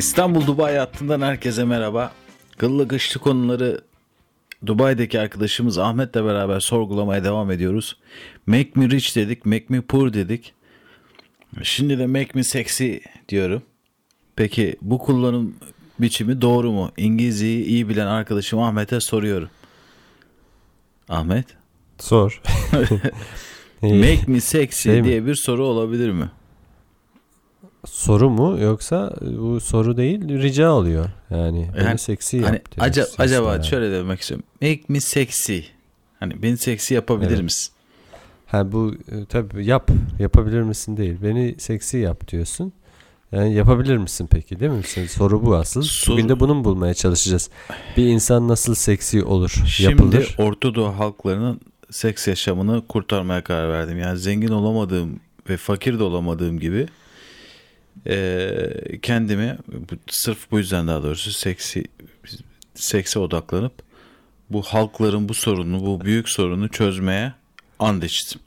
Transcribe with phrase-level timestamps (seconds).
[0.00, 2.12] İstanbul Dubai hattından herkese merhaba.
[2.58, 3.80] Kıllı kışlı konuları
[4.66, 7.96] Dubai'deki arkadaşımız Ahmet'le beraber sorgulamaya devam ediyoruz.
[8.46, 10.52] Make me rich dedik, make me poor dedik.
[11.62, 12.96] Şimdi de make me sexy
[13.28, 13.62] diyorum.
[14.36, 15.56] Peki bu kullanım
[15.98, 16.92] biçimi doğru mu?
[16.96, 19.48] İngilizceyi iyi bilen arkadaşım Ahmet'e soruyorum.
[21.08, 21.46] Ahmet,
[21.98, 22.42] Sor.
[23.82, 25.08] make me sexy Şey mi?
[25.08, 26.30] diye bir soru olabilir mi?
[27.86, 31.06] Soru mu yoksa bu soru değil rica oluyor.
[31.30, 32.46] Yani beni Yani seksi yap.
[32.48, 33.64] Hani aca- acaba yani.
[33.66, 34.46] şöyle demek istiyorum.
[34.62, 35.58] Make me sexy.
[36.20, 37.42] Hani beni seksi yapabilir Evet.
[37.42, 37.72] misin?
[38.46, 39.90] Ha bu e, tabii yap.
[40.18, 41.16] Yapabilir misin değil.
[41.22, 42.72] Beni seksi yap diyorsun.
[43.32, 44.82] Yani yapabilir misin peki değil mi?
[44.86, 45.82] Sen- Soru bu asıl.
[45.82, 47.50] Soru- Bugün de bunu bulmaya çalışacağız?
[47.96, 49.62] Bir insan nasıl seksi olur?
[49.66, 50.34] Şimdi yapılır.
[50.38, 53.98] Orta Doğu halklarının seks yaşamını kurtarmaya karar verdim.
[53.98, 56.86] Yani zengin olamadığım ve fakir de olamadığım gibi
[58.06, 59.58] eee, kendimi
[60.10, 61.84] sırf bu yüzden daha doğrusu seksi
[62.74, 63.72] sekse odaklanıp
[64.50, 67.32] bu halkların bu sorunu, bu büyük sorunu çözmeye
[67.78, 68.40] and içtim.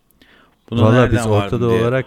[0.70, 2.06] Bunu Valla nereden biz ortada diye- olarak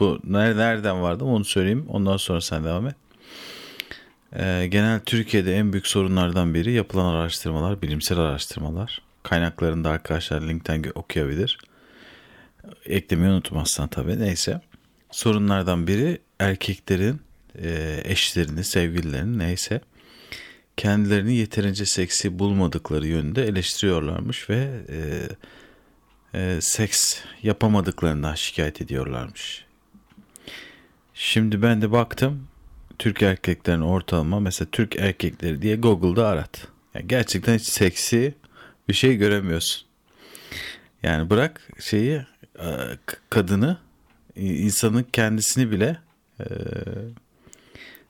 [0.00, 1.84] bu ner- nereden vardım onu söyleyeyim.
[1.88, 2.94] Ondan sonra sen devam et.
[4.36, 9.02] Ee, genel Türkiye'de en büyük sorunlardan biri yapılan araştırmalar, bilimsel araştırmalar.
[9.22, 11.58] Kaynaklarında arkadaşlar linkten okuyabilir.
[12.86, 14.20] Eklemeyi unutmazsan tabii.
[14.20, 14.60] Neyse.
[15.14, 17.20] Sorunlardan biri erkeklerin
[17.62, 19.80] e, eşlerini, sevgililerini neyse
[20.76, 25.28] kendilerini yeterince seksi bulmadıkları yönünde eleştiriyorlarmış ve e,
[26.38, 29.64] e, seks yapamadıklarından şikayet ediyorlarmış.
[31.14, 32.48] Şimdi ben de baktım
[32.98, 36.68] Türk erkeklerin ortalama mesela Türk erkekleri diye Google'da arat.
[36.94, 38.34] Yani gerçekten hiç seksi
[38.88, 39.86] bir şey göremiyorsun.
[41.02, 42.26] Yani bırak şeyi
[42.58, 42.68] e,
[43.30, 43.83] kadını
[44.36, 45.98] insanın kendisini bile
[46.40, 46.44] e,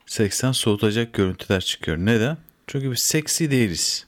[0.05, 1.97] seksten soğutacak görüntüler çıkıyor.
[1.97, 2.37] Neden?
[2.67, 4.05] Çünkü biz seksi değiliz.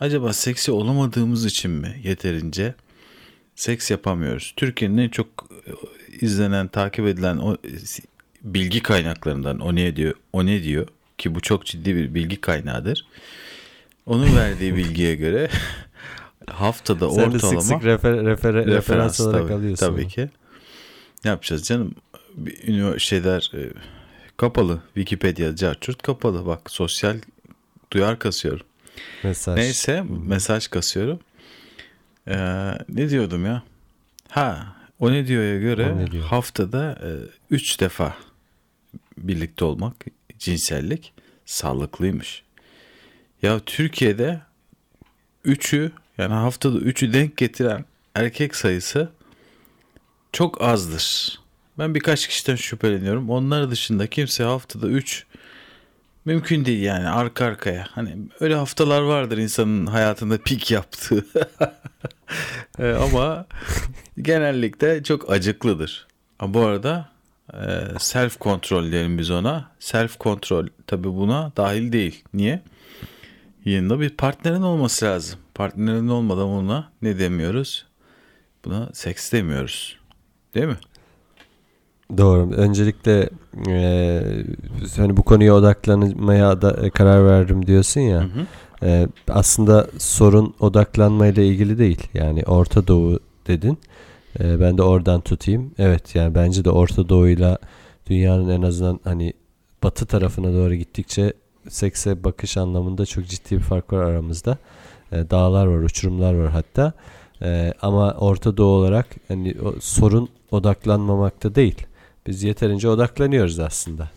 [0.00, 2.74] Acaba seksi olamadığımız için mi yeterince
[3.54, 4.54] seks yapamıyoruz?
[4.56, 5.26] Türkiye'nin en çok
[5.66, 5.70] e,
[6.20, 7.56] izlenen, takip edilen o
[8.42, 10.14] bilgi kaynaklarından o ne diyor?
[10.32, 10.88] O ne diyor?
[11.18, 13.06] Ki bu çok ciddi bir bilgi kaynağıdır.
[14.06, 15.48] Onun verdiği bilgiye göre
[16.46, 19.86] haftada sen de ortalama sık sık refer, refer, referans, olarak tabii, alıyorsun.
[19.86, 20.28] Tabii ki.
[21.24, 21.94] Ne yapacağız canım?
[22.34, 23.72] Bir şeyler e,
[24.36, 24.82] kapalı.
[24.94, 26.46] Wikipedia, Carchurt kapalı.
[26.46, 27.16] Bak sosyal
[27.92, 28.66] duyar kasıyorum.
[29.24, 29.56] Mesaj.
[29.56, 31.20] Neyse mesaj kasıyorum.
[32.28, 32.34] Ee,
[32.88, 33.62] ne diyordum ya?
[34.28, 36.24] Ha o ne diyor'ya göre O ne diyor?
[36.24, 36.98] haftada
[37.50, 38.16] 3 defa
[39.18, 39.94] birlikte olmak
[40.38, 41.12] cinsellik
[41.46, 42.42] sağlıklıymış.
[43.42, 44.40] Ya Türkiye'de
[45.46, 49.08] 3'ü yani haftada 3'ü denk getiren erkek sayısı
[50.32, 51.38] çok azdır.
[51.78, 53.30] Ben birkaç kişiden şüpheleniyorum.
[53.30, 55.26] Onlar dışında kimse haftada 3
[56.24, 57.86] mümkün değil yani arka arkaya.
[57.90, 61.26] Hani öyle haftalar vardır insanın hayatında pik yaptığı.
[62.78, 63.46] E, Ama
[64.22, 66.06] genellikle çok acıklıdır.
[66.38, 67.08] Ama bu arada
[67.54, 67.58] e,
[67.98, 69.70] self kontrol diyelim biz ona.
[69.80, 72.24] Self kontrol tabi buna dahil değil.
[72.34, 72.62] Niye?
[73.64, 75.38] Yanında bir partnerin olması lazım.
[75.54, 77.86] Partnerin olmadan ona ne demiyoruz?
[78.64, 79.99] Buna seks demiyoruz.
[80.54, 80.76] Değil mi?
[82.18, 82.50] Doğru.
[82.50, 83.28] Öncelikle
[83.68, 84.22] e,
[84.96, 88.20] hani bu konuya odaklanmaya da e, karar verdim diyorsun ya.
[88.20, 88.46] Hı hı.
[88.82, 92.08] E, aslında sorun odaklanmayla ilgili değil.
[92.14, 93.78] Yani Orta Doğu dedin.
[94.40, 95.74] E, ben de oradan tutayım.
[95.78, 97.58] Evet yani bence de Orta Doğu'yla
[98.06, 99.32] dünyanın en azından hani
[99.82, 101.32] batı tarafına doğru gittikçe
[101.68, 104.58] sekse bakış anlamında çok ciddi bir fark var aramızda.
[105.12, 106.92] E, dağlar var, uçurumlar var hatta.
[107.42, 111.86] E, ama Orta Doğu olarak hani o sorun odaklanmamakta değil.
[112.26, 114.08] Biz yeterince odaklanıyoruz aslında.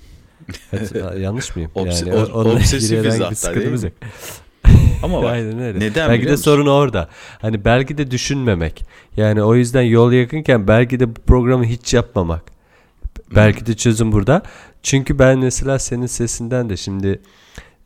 [1.20, 1.72] Yanlış mıyım?
[1.76, 3.94] Obs- yani o- obsesifiz herhangi bir sıkıntımız yok.
[5.04, 5.80] Ama bak Aynen öyle.
[5.80, 6.44] neden belki de musun?
[6.44, 7.10] sorun orada.
[7.42, 8.86] Hani belki de düşünmemek.
[9.18, 12.44] Yani o yüzden yol yakınken belki de bu programı hiç yapmamak.
[13.36, 14.42] Belki de çözüm burada.
[14.84, 17.22] Çünkü ben mesela senin sesinden de şimdi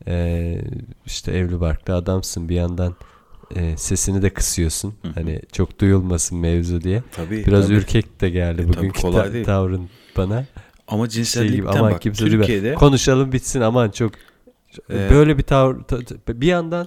[0.06, 0.64] eee,
[1.06, 2.94] işte evli barklı adamsın bir yandan
[3.56, 4.94] eee, sesini de kısıyorsun.
[5.02, 5.08] Hı.
[5.14, 7.02] Hani çok duyulmasın mevzu diye.
[7.12, 7.74] tabii, Biraz tabii.
[7.76, 9.44] ürkek de geldi E, bugünkü kolay ta- değil.
[9.44, 10.44] tavrın bana.
[10.88, 12.36] Ama Şey cinsellikten gibi aman bak kimse duyma.
[12.44, 14.12] Türkiye'de Konuşalım bitsin aman çok
[14.90, 16.86] Ee, böyle bir tavır ta- ta- bir yandan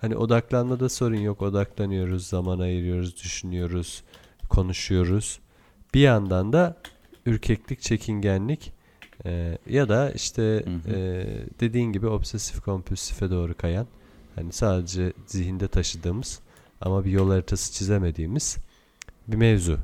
[0.00, 4.02] hani odaklanmada sorun yok odaklanıyoruz zaman ayırıyoruz düşünüyoruz
[4.48, 5.38] konuşuyoruz
[5.94, 6.76] bir yandan da
[7.26, 8.72] ürkeklik çekingenlik
[9.26, 10.94] e, ya da işte Hı hı.
[10.96, 11.26] e,
[11.60, 13.86] dediğin gibi obsesif kompulsife doğru kayan
[14.38, 16.40] hani sadece zihinde taşıdığımız
[16.80, 18.56] ama bir yol haritası çizemediğimiz
[19.28, 19.78] bir mevzu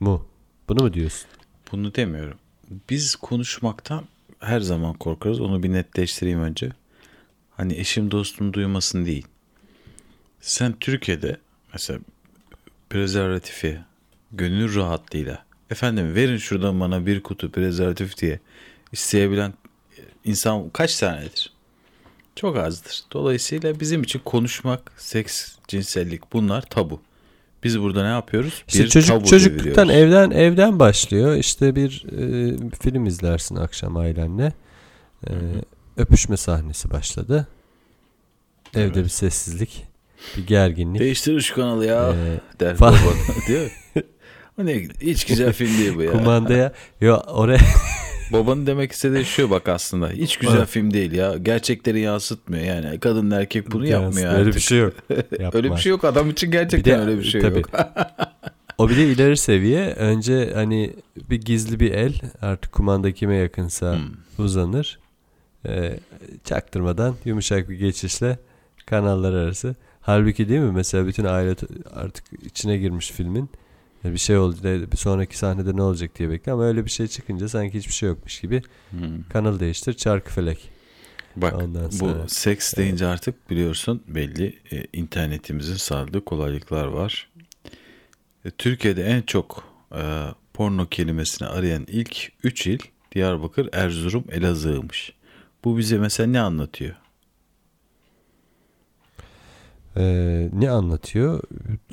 [0.00, 0.28] mu
[0.68, 1.28] bunu mu diyorsun?
[1.72, 2.38] Bunu demiyorum.
[2.90, 4.04] Biz konuşmaktan
[4.40, 5.40] her zaman korkarız.
[5.40, 6.72] Onu bir netleştireyim önce.
[7.56, 9.26] Hani eşim dostum duymasın değil.
[10.40, 11.36] Sen Türkiye'de
[11.72, 12.00] mesela
[12.90, 13.80] prezervatifi
[14.32, 18.40] gönül rahatlığıyla efendim verin şuradan bana bir kutu prezervatif diye
[18.92, 19.54] isteyebilen
[20.24, 21.57] insan kaç tanedir?
[22.40, 23.02] Çok azdır.
[23.12, 27.00] Dolayısıyla bizim için konuşmak, seks, cinsellik bunlar tabu.
[27.64, 28.64] Biz burada ne yapıyoruz?
[28.68, 30.14] İşte bir çocuk tabu çocukluktan deviriyoruz.
[30.14, 31.36] evden evden başlıyor.
[31.36, 34.52] İşte bir e, film izlersin akşam ailenle.
[35.26, 35.32] E,
[35.96, 37.48] öpüşme sahnesi başladı.
[38.74, 38.96] Evde Evet.
[38.96, 39.86] bir sessizlik,
[40.36, 41.00] bir gerginlik.
[41.00, 42.96] Değiştir şu kanalı ya E, der baba.
[44.60, 46.12] O ne hiç güzel film değil bu ya.
[46.12, 47.60] kumandaya yo oraya
[48.32, 50.10] Babanın demek istediği şu bak aslında.
[50.10, 50.68] Hiç güzel Evet.
[50.68, 51.36] film değil ya.
[51.36, 53.00] Gerçekleri yansıtmıyor yani.
[53.00, 54.04] Kadın erkek bunu Yansın.
[54.06, 54.54] yapmıyor Öyle artık.
[54.54, 54.92] bir şey yok.
[55.54, 56.04] Öyle bir şey yok.
[56.04, 57.58] Adam için gerçekten Bir de- öyle bir şey tabii.
[57.58, 57.70] yok.
[58.78, 59.86] O bir de ileri seviye.
[59.92, 60.94] Önce hani
[61.30, 64.44] bir gizli bir el artık kumanda kime yakınsa Hmm.
[64.44, 64.98] uzanır.
[65.68, 65.98] E,
[66.44, 68.38] çaktırmadan yumuşak bir geçişle
[68.86, 69.74] kanallar arası.
[70.00, 70.72] Halbuki değil mi?
[70.72, 71.54] Mesela bütün aile
[71.94, 73.50] artık içine girmiş filmin.
[74.04, 74.56] Bir şey oldu
[74.92, 78.08] bir sonraki sahnede ne olacak diye bekliyor ama öyle bir şey çıkınca sanki hiçbir şey
[78.08, 79.22] yokmuş gibi Hmm.
[79.32, 80.70] kanal değiştir çarkı felek.
[81.36, 87.28] Bak Ondan bu sonra- seks deyince artık biliyorsun belli e, internetimizin sağladığı kolaylıklar var.
[88.44, 89.64] E, Türkiye'de en çok
[89.94, 90.24] e,
[90.54, 92.78] porno kelimesini arayan ilk 3 il
[93.14, 95.12] Diyarbakır, Erzurum, Elazığ'mış.
[95.64, 96.94] Bu bize mesela ne anlatıyor?
[99.96, 101.42] E, ne anlatıyor?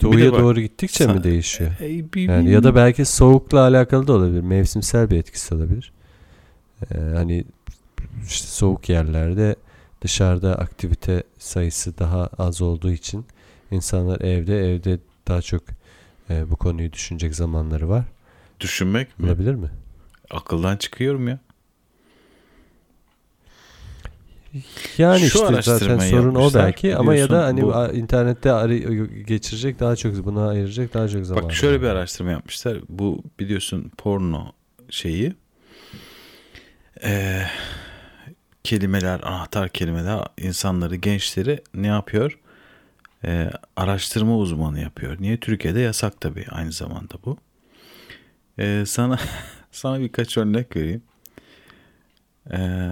[0.02, 1.72] Doğuya bak, doğru gittikçe Sa- mi değişiyor?
[1.82, 4.42] E, bir- Yani ya da belki soğukla alakalı da olabilir.
[4.42, 5.92] Mevsimsel bir etkisi olabilir.
[6.92, 7.46] Ee, hani
[8.28, 9.56] işte soğuk yerlerde
[10.02, 13.26] dışarıda aktivite sayısı daha az olduğu için
[13.72, 15.62] insanlar evde evde daha çok
[16.30, 18.04] e, bu konuyu düşünecek zamanları var.
[18.60, 19.26] düşünmek mi?
[19.26, 19.70] Olabilir mi?
[20.32, 21.40] Akıldan çıkıyorum ya.
[24.98, 29.80] Yani Şu işte zaten sorun o belki ama ya da hani bu- internette arı- geçirecek
[29.80, 31.44] daha çok buna ayıracak daha çok zaman.
[31.44, 32.78] Bak şöyle bir araştırma yapmışlar.
[32.90, 34.52] Bu biliyorsun porno
[34.90, 35.34] şeyi.
[37.04, 37.42] Ee,
[38.64, 42.40] kelimeler, anahtar kelimeler insanları, gençleri ne yapıyor?
[43.26, 45.18] Ee, araştırma uzmanı yapıyor.
[45.20, 45.38] Niye?
[45.40, 47.38] Türkiye'de yasak tabii aynı zamanda bu.
[48.60, 49.20] Ee, sana
[49.72, 51.02] sana birkaç örnek vereyim.
[52.52, 52.90] Ee,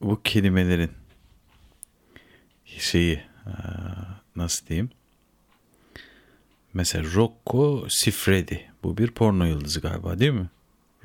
[0.00, 0.90] bu kelimelerin
[2.64, 3.20] şeyi
[4.36, 4.90] nasıl diyeyim?
[6.74, 8.70] Mesela Rocco Siffredi.
[8.82, 10.50] Bu bir porno yıldızı galiba değil mi?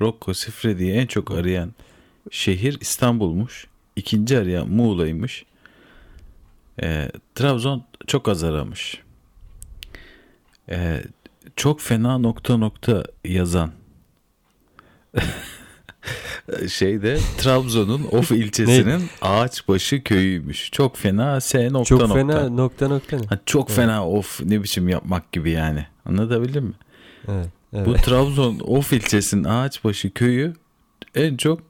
[0.00, 1.72] Rocco Siffredi'yi en çok arayan
[2.30, 3.66] şehir İstanbul'muş.
[3.96, 5.44] İkinci arayan Muğla'ymış.
[6.82, 9.02] Ee, Trabzon çok az aramış.
[10.68, 11.02] Ee,
[11.56, 13.72] çok fena nokta nokta yazan
[16.68, 20.70] şeyde Trabzon'un Of ilçesinin Ağaçbaşı köyüymüş.
[20.72, 22.14] Çok fena S nokta çok nokta.
[22.14, 23.26] fena nokta nokta ne?
[23.26, 25.86] Ha, çok fena of ne biçim yapmak gibi yani.
[26.04, 26.74] Anlatabildim mi?
[27.28, 27.86] Evet, evet.
[27.86, 30.54] Bu Trabzon Of ilçesinin Ağaçbaşı köyü
[31.14, 31.60] en çok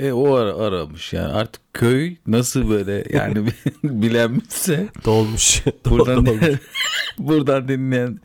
[0.00, 1.12] e, o ara, aramış.
[1.12, 3.46] Yani artık köy nasıl böyle yani
[3.84, 5.62] bilenmişse dolmuş.
[5.90, 6.60] buradan Dolmuş.
[7.18, 8.20] buradan dinleyen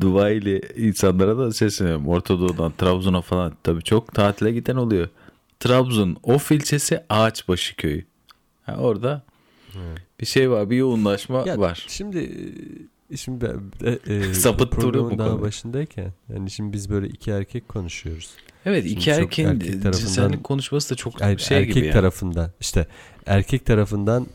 [0.00, 2.08] Dubai'li insanlara da sesleniyorum.
[2.08, 5.08] Orta Doğu'dan Trabzon'a falan tabii çok tatile giden oluyor.
[5.60, 8.04] Trabzon Of ilçesi Ağaçbaşı köyü.
[8.62, 9.22] Ha, orada
[10.20, 11.84] bir şey var, bir yoğunlaşma Ya var.
[11.88, 12.18] Şimdi
[13.10, 13.46] e, şimdi
[13.84, 14.22] e, e,
[14.70, 18.30] programın bu daha başındayken yani şimdi biz böyle iki erkek konuşuyoruz.
[18.66, 21.92] Evet Şimdi iki erkeğin erkek tarafından- cinsellik konuşması da çok Er- şey erkek gibi yani.
[21.92, 22.86] tarafından işte
[23.26, 24.26] erkek tarafından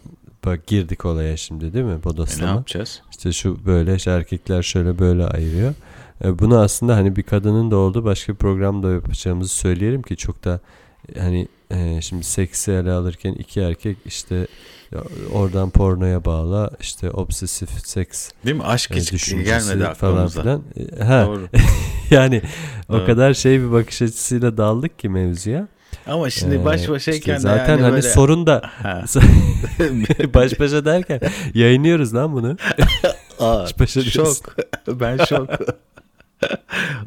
[0.46, 2.52] bak girdik olaya şimdi değil mi E, ne bodoslama?
[2.52, 3.02] yapacağız?
[3.12, 5.74] İşte şu böyle işte erkekler şöyle böyle ayırıyor.
[6.24, 10.44] E, bunu aslında hani bir kadının da olduğu başka bir programda yapacağımızı söyleyelim ki çok
[10.44, 10.60] da
[11.16, 14.48] e, hani e, şimdi seksi ele alırken iki erkek işte
[15.34, 18.64] oradan pornoya bağla işte obsesif seks Değil mi?
[18.64, 20.62] Aşk e, hiç düşüncesi gelmedi falan filan.
[21.00, 21.48] E, ha Doğru.
[22.10, 22.42] yani
[22.90, 23.06] o Evet.
[23.06, 25.68] kadar şey bir bakış açısıyla daldık ki mevzuya.
[26.08, 28.02] Ama şimdi E, baş başayken işte zaten yani hani böyle...
[28.10, 28.62] sorun da
[30.34, 31.20] baş başa derken
[31.54, 32.58] yayınlıyoruz lan bunu.
[33.40, 34.42] Aa, Baş başa diyoruz.
[34.46, 34.56] şok.
[35.00, 35.50] ben şok.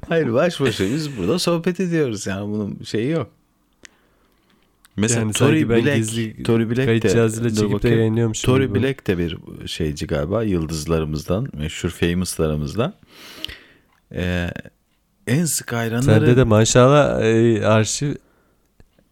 [0.08, 3.30] Hayır baş başa biz burada sohbet ediyoruz yani bunun şeyi yok.
[4.96, 7.98] Mesela Yani Tory Black, gizli Tory Black Kayıt de, cihazıyla çekip de bakayım.
[7.98, 8.54] yayınlıyormuşum.
[8.54, 8.82] Tory gibi.
[8.82, 12.94] Black de bir şeyci galiba yıldızlarımızdan, meşhur famouslarımızdan.
[14.12, 14.50] Ee,
[15.26, 18.14] en sık hayranları Sende de maşallah e, arşiv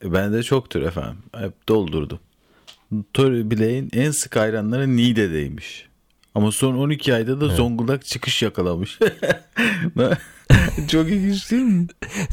[0.04, 1.18] bende çoktur efendim.
[1.36, 2.18] Hep doldurdum.
[3.12, 5.88] Tory Black'in en sık hayranları Niğde'deymiş.
[6.34, 7.56] Ama son 12 ayda da Evet.
[7.56, 8.98] Zonguldak çıkış yakalamış.
[10.88, 11.86] Çok ilginç değil mi?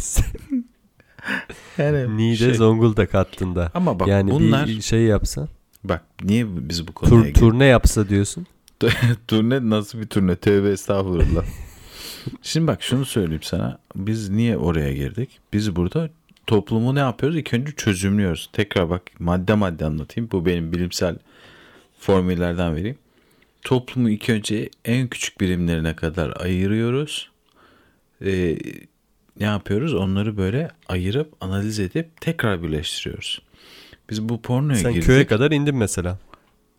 [1.78, 3.72] Yani Niğde şey- Zonguldak hattında.
[3.74, 5.48] Ama bak yani bunlar bir şey yapsa,
[5.84, 8.48] bak niye biz bu konuya tur, turne yapsa diyorsun.
[9.28, 10.36] Turne nasıl bir turne?
[10.36, 11.46] Tövbe estağfurullah.
[12.42, 13.80] Şimdi bak şunu söyleyeyim sana.
[13.96, 15.40] Biz niye oraya girdik?
[15.54, 16.10] Biz burada
[16.48, 17.38] toplumu ne yapıyoruz?
[17.38, 18.50] İlk önce çözümlüyoruz.
[18.54, 20.30] Tekrar bak madde madde anlatayım.
[20.32, 21.16] Bu benim bilimsel
[22.00, 22.98] formüllerden vereyim.
[23.62, 27.32] Toplumu ilk önce en küçük birimlerine kadar ayırıyoruz.
[28.26, 28.58] Ee,
[29.40, 29.94] ne yapıyoruz?
[29.94, 33.42] Onları böyle ayırıp analiz edip tekrar birleştiriyoruz.
[34.10, 35.08] Biz bu pornoya Sen girdik.
[35.08, 36.20] köye kadar indin mesela.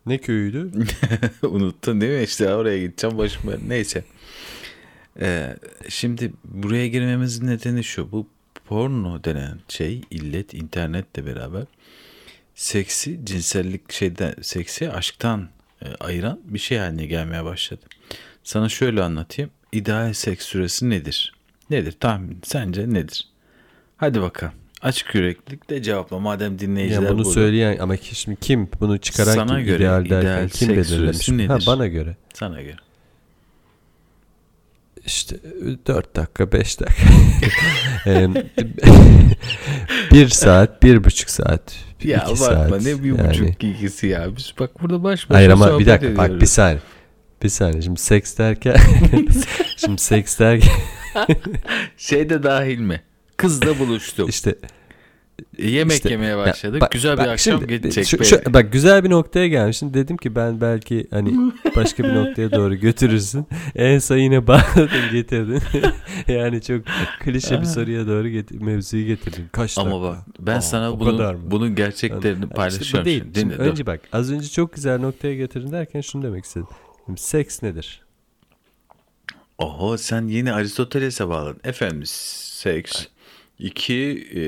[0.05, 0.71] Ne köyüydü?
[1.43, 2.23] Unuttun değil mi?
[2.23, 3.69] İşte oraya gideceğim başım ben.
[3.69, 4.03] Neyse.
[5.19, 5.55] Ee,
[5.89, 8.11] şimdi buraya girmemizin nedeni şu.
[8.11, 8.27] Bu
[8.65, 11.63] porno denen şey illet internetle beraber
[12.55, 15.49] seksi cinsellik şeyden seksi aşktan
[15.81, 17.81] e, ayıran bir şey haline gelmeye başladı.
[18.43, 19.51] Sana şöyle anlatayım.
[19.71, 21.33] İdeal seks süresi nedir?
[21.73, 21.91] Nedir?
[21.99, 22.39] Tahmin.
[22.43, 23.27] Sence nedir?
[23.97, 24.53] Hadi bakalım.
[24.81, 26.19] Açık yüreklilikle cevapla.
[26.19, 27.29] Madem dinleyiciler Ya bunu burada.
[27.31, 30.87] söyleyen ama şimdi kim bunu çıkaran Sana kim göre ideal derken ideal kim belirlemiş?
[31.17, 31.67] süresi Ha nedir?
[31.67, 32.15] bana göre.
[32.33, 32.75] Sana göre.
[35.05, 35.35] İşte
[35.87, 37.03] 4 dakika 5 dakika.
[40.11, 42.81] Bir saat, bir buçuk saat, Ya iki saat.
[42.85, 44.35] ne bir Yani- buçuk ikisi ya.
[44.37, 46.49] Biz bak burada baş başa Hayır ama bir dakika bak bir ediyoruz.
[46.49, 46.79] saniye.
[47.43, 48.75] Bir saniye şimdi seks derken
[49.77, 50.71] şimdi seks derken
[51.97, 53.01] Şey de dahil mi?
[53.37, 54.29] Kızla buluştum.
[54.29, 54.55] işte
[55.57, 56.81] Yemek işte- yemeye Ya başladık.
[56.81, 58.05] bak- Güzel bir bak akşam şimdi, geçecek.
[58.07, 59.93] şu- şu- bak güzel bir noktaya gelmişsin.
[59.93, 63.45] Dedim ki ben belki hani başka bir noktaya doğru götürürsün.
[63.75, 65.61] En son yine bağladın getirdin.
[66.27, 66.81] yani çok
[67.19, 69.45] klişe bir soruya doğru get- mevzuyu getirdin.
[69.51, 70.01] Kaç Ama dakika?
[70.03, 73.01] bak ben Aa, sana bunun, bunun gerçeklerini Yani işte paylaşıyorum.
[73.01, 73.23] bu değil.
[73.23, 73.35] şimdi.
[73.35, 73.63] Dinle, dur.
[73.63, 76.67] önce bak az önce çok güzel noktaya getirdin derken şunu demek istedim.
[77.05, 78.02] Şimdi seks nedir?
[79.57, 81.59] Oho sen yeni Aristoteles'e bağladın.
[81.63, 83.05] Efendim seks
[83.59, 84.41] iki e,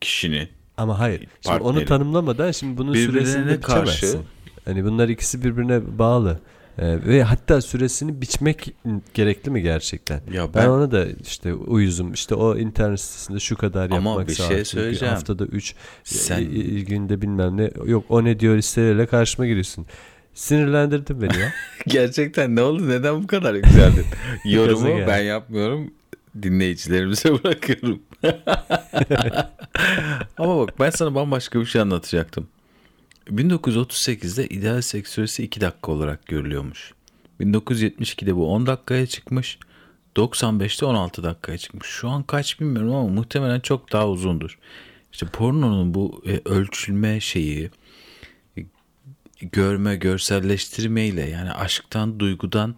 [0.00, 1.26] kişinin Ama hayır.
[1.40, 4.22] Şimdi onu tanımlamadan şimdi bunun süresini karşı- biçemezsin.
[4.64, 6.40] Hani bunlar ikisi birbirine bağlı.
[6.78, 8.74] Ee, ve hatta süresini biçmek
[9.14, 10.20] gerekli mi gerçekten?
[10.32, 12.12] ya Ben, ben, ona da işte uyuzum.
[12.12, 15.14] İşte o internet sitesinde şu kadar Ama yapmak bir şey söyleyeceğim.
[15.14, 16.44] Haftada 3 Sen-
[16.86, 17.70] günde bilmem ne.
[17.86, 19.86] Yok o ne diyor listeleriyle karşıma giriyorsun.
[20.34, 21.52] Sinirlendirdin beni ya.
[21.86, 22.88] gerçekten ne oldu?
[22.88, 24.06] Neden bu kadar yükseldin?
[24.44, 25.90] Yorumu ben yapmıyorum.
[26.42, 28.02] Dinleyicilerimize bırakıyorum.
[30.38, 32.48] Ama bak ben sana bambaşka bir şey anlatacaktım.
[33.28, 36.92] 1938'de ideal seks süresi 2 dakika olarak görülüyormuş.
[37.40, 39.58] 1972'de bu 10 dakikaya çıkmış.
[40.16, 41.88] 95'te 16 dakikaya çıkmış.
[41.88, 44.58] Şu an kaç bilmiyorum ama muhtemelen çok daha uzundur.
[45.12, 47.70] İşte pornonun bu e, ölçülme şeyi,
[49.52, 52.74] görme, görselleştirmeyle yani aşktan, duygudan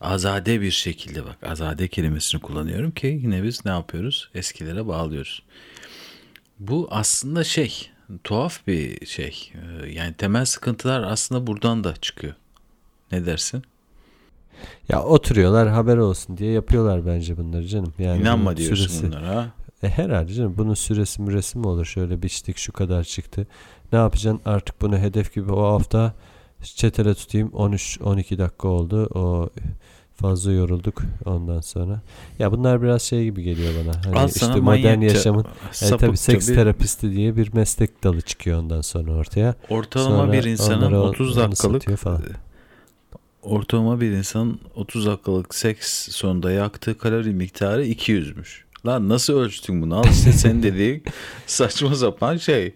[0.00, 4.30] azade bir şekilde bak azade kelimesini kullanıyorum ki yine biz ne yapıyoruz?
[4.34, 5.42] Eskilere bağlıyoruz.
[6.58, 7.90] Bu aslında şey
[8.24, 9.52] tuhaf bir şey.
[9.54, 12.34] Ee, Yani temel sıkıntılar aslında buradan da çıkıyor.
[13.12, 13.62] Ne dersin?
[14.88, 17.94] ya oturuyorlar haber olsun diye yapıyorlar bence bunları canım.
[17.98, 19.50] Yani İnanma diyorsun süresi- bunlara.
[19.82, 23.46] E herhalde canım bunun süresi müresi mi olur şöyle biçtik şu kadar çıktı.
[23.92, 26.14] Ne yapacaksın artık bunu hedef gibi o hafta
[26.62, 29.48] çetele tutayım 13-12 dakika oldu o
[30.16, 32.00] fazla yorulduk ondan sonra.
[32.38, 34.04] Ya bunlar biraz şey gibi geliyor bana.
[34.04, 38.20] Hani Al işte modern yaşamın yani tabii sapıkça seks bir- terapisti diye bir meslek dalı
[38.20, 39.54] çıkıyor ondan sonra ortaya.
[39.68, 42.22] Ortalama Sonra bir insanın onlara 30 onu dakikalık falan.
[43.42, 48.62] ortalama bir insanın 30 dakikalık seks sonunda yaktığı kalori miktarı 200'müş.
[48.86, 49.96] Lan nasıl ölçtün bunu?
[49.96, 51.02] Al işte sen dediğin
[51.46, 52.74] saçma sapan şey.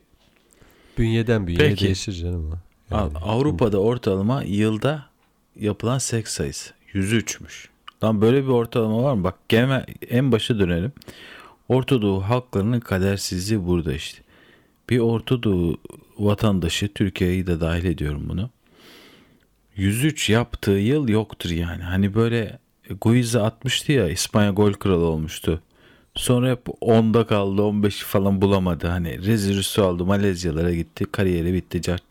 [0.99, 1.85] Bünyeden bünyeye Peki.
[1.85, 2.57] değişir canım o.
[2.95, 5.07] Yani Avrupa'da ortalama yılda
[5.61, 7.69] yapılan seks sayısı 103'müş.
[8.05, 9.25] Lan böyle bir ortalama var mı?
[9.25, 10.93] Bak gene en başa dönelim.
[11.69, 14.23] Orta Doğu halklarının kadersizliği burada işte.
[14.91, 15.77] Bir Orta Doğu
[16.19, 18.51] vatandaşı Türkiye'yi de dahil ediyorum bunu.
[19.77, 21.83] 103 yaptığı yıl yoktur yani.
[21.83, 22.59] Hani böyle
[23.01, 25.63] Guiza atmıştı ya İspanya gol kralı olmuştu.
[26.14, 28.87] Sonra hep 10'da kaldı 15 falan bulamadı.
[28.87, 32.02] Hani rezil oldu Malezyalara gitti kariyeri bitti cart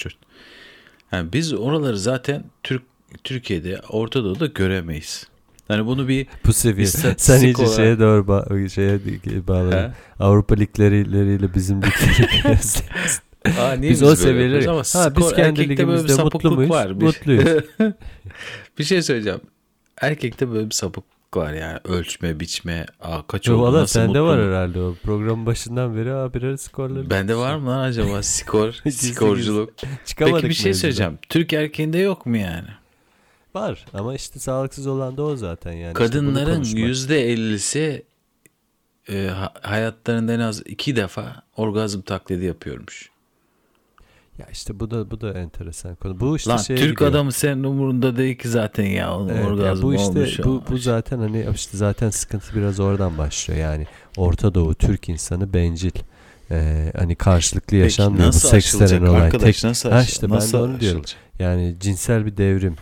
[1.12, 2.81] Yani biz oraları zaten Türk
[3.24, 5.27] Türkiye'de Orta Doğu'da göremeyiz.
[5.69, 6.88] Yani bunu bir bu seviye.
[6.88, 9.00] Sen iyice olarak- şeye doğru ba- şeye
[9.48, 9.77] bağladın.
[9.77, 9.91] He?
[10.19, 12.57] Avrupa ligleriyle bizim ligleri.
[13.60, 14.69] Aa, niye biz o seviyeleri?
[14.69, 16.69] Ama ha biz kendi ligimizde mutlu muyuz?
[16.72, 17.00] var.
[17.00, 17.43] Bir, Mutluyuz.
[18.79, 19.41] bir şey söyleyeceğim.
[20.01, 20.75] Erkekte böyle bir
[21.38, 21.80] var yani.
[21.84, 22.86] Ölçme, biçme.
[23.02, 24.96] Aa, kaç oldu, Valla nasıl sende mutlu var herhalde o.
[25.04, 27.10] Programın başından beri birer skorları.
[27.10, 29.74] Bende var mı lan acaba skor, skorculuk?
[30.06, 31.20] Çıkamadık Peki bir şey söyleyeceğim.
[31.30, 32.68] Türk erkeğinde yok mu yani?
[33.56, 35.92] Var ama işte sağlıksız olan da o zaten yani.
[35.92, 38.06] İşte Kadınların yüzde ellisi
[39.10, 43.12] e, ha- hayatlarında en az iki defa orgazm taklidi yapıyormuş.
[44.38, 46.20] Ya işte bu da bu da enteresan konu.
[46.20, 47.10] Bu işte Lan şeye Türk gidiyor.
[47.12, 49.18] adamı senin umurunda değil ki zaten ya.
[49.18, 50.40] Onun Evet, ya orgazm bu işte olmuş.
[50.44, 53.88] bu, bu zaten hani işte zaten sıkıntı biraz oradan başlıyor yani
[54.18, 55.92] Orta Doğu Türk insanı bencil
[56.52, 60.32] Ee, hani karşılıklı yaşanmıyor bu nasıl seks denen olay arkadaş Tek- nasıl, Ha işte ben
[60.32, 61.02] de nasıl onu diyorum.
[61.40, 62.75] yani cinsel bir devrim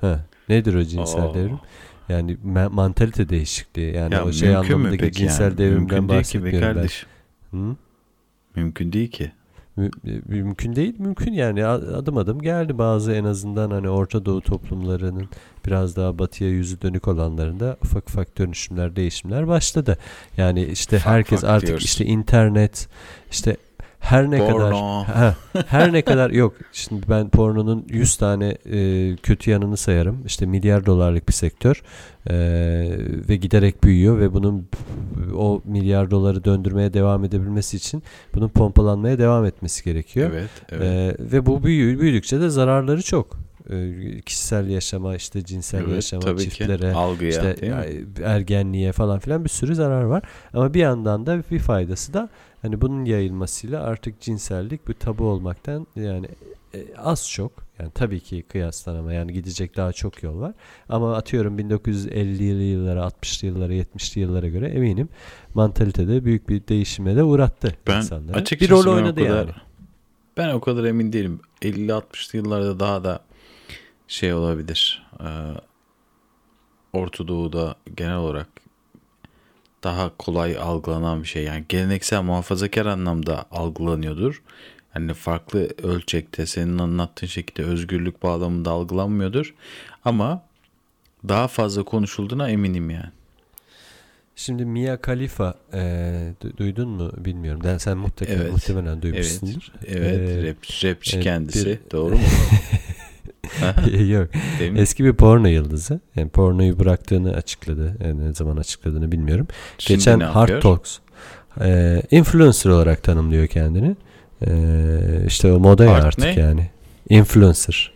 [0.00, 1.34] ha nedir o cinsel Oo.
[1.34, 1.58] devrim
[2.08, 2.36] yani
[2.70, 5.58] mantalite değişikliği yani Ya o şey anlamındaki cinsel yani?
[5.58, 6.82] devrimden Mümkün değil ki be bahsetmiyorum
[7.52, 7.58] ben.
[7.58, 7.76] Hı?
[8.56, 9.32] Mümkün değil ki.
[9.78, 9.90] Mü-
[10.28, 15.28] mümkün değil mümkün yani adım adım geldi bazı en azından hani Orta Doğu toplumlarının
[15.66, 19.98] biraz daha batıya yüzü dönük olanlarında ufak ufak dönüşümler değişimler başladı.
[20.36, 21.84] Yani işte Ufak herkes ufak artık diyorsun.
[21.84, 22.88] işte internet
[23.30, 23.56] işte
[24.00, 25.04] her ne kadar Porno.
[25.04, 25.34] Ha,
[25.66, 30.86] her ne kadar yok şimdi ben pornonun 100 tane e, kötü yanını sayarım işte milyar
[30.86, 31.82] dolarlık bir sektör
[32.30, 32.36] e,
[33.28, 34.68] ve giderek büyüyor ve bunun
[35.36, 38.02] o milyar doları döndürmeye devam edebilmesi için
[38.34, 40.82] bunun pompalanmaya devam etmesi gerekiyor Evet, evet.
[40.82, 43.47] E, ve bu büyü, büyüdükçe de zararları çok
[44.26, 46.96] kişisel yaşama işte cinsel evet yaşama çiftlere ki.
[46.96, 48.06] Algıya işte mi?
[48.24, 50.22] ergenliğe falan filan bir sürü zarar var.
[50.54, 52.28] Ama bir yandan da bir faydası da
[52.62, 56.26] hani bunun yayılmasıyla artık cinsellik bir tabu olmaktan yani
[56.74, 60.54] e, az çok yani tabii ki kıyaslanama yani gidecek daha çok yol var.
[60.88, 65.08] Ama atıyorum 1950'li yıllara, 60'lı yıllara, 70'li yıllara göre eminim
[65.54, 68.36] mantalitede büyük bir değişime de uğrattı Ben insanları.
[68.36, 69.50] açıkçası bir rol ben o oynadı kadar- yani.
[70.36, 71.40] Ben o kadar emin değilim.
[71.62, 73.20] 50-60'lı yıllarda daha da
[74.08, 75.06] şey olabilir.
[75.20, 75.26] Ee,
[76.92, 78.46] Orta Doğu'da genel olarak
[79.84, 81.44] daha kolay algılanan bir şey.
[81.44, 84.42] Yani geleneksel muhafazakar anlamda algılanıyordur.
[84.92, 89.54] Hani farklı ölçekte senin anlattığın şekilde özgürlük bağlamında algılanmıyordur.
[90.04, 90.42] Ama
[91.28, 93.10] daha fazla konuşulduğuna eminim yani.
[94.36, 95.78] Şimdi Mia Khalifa e,
[96.42, 97.60] du- duydun mu bilmiyorum.
[97.64, 98.52] Ben sen muhtemelen, Evet.
[98.52, 99.72] muhtemelen duymuşsundur.
[99.86, 101.66] Evet, Ee, rap, rapçi evet, kendisi.
[101.66, 102.22] bir- Doğru mu?
[104.08, 104.28] Yok.
[104.76, 106.00] Eski bir porno yıldızı.
[106.16, 107.96] Yani pornoyu bıraktığını açıkladı.
[108.04, 109.46] Yani ne zaman açıkladığını bilmiyorum.
[109.78, 110.62] Şimdi Geçen Hard?
[110.62, 110.98] Talks
[111.60, 113.96] e, influencer olarak tanımlıyor kendini.
[114.46, 114.50] E,
[115.26, 116.40] işte o moda ya artık ne?
[116.40, 116.70] yani.
[117.08, 117.92] Influencer.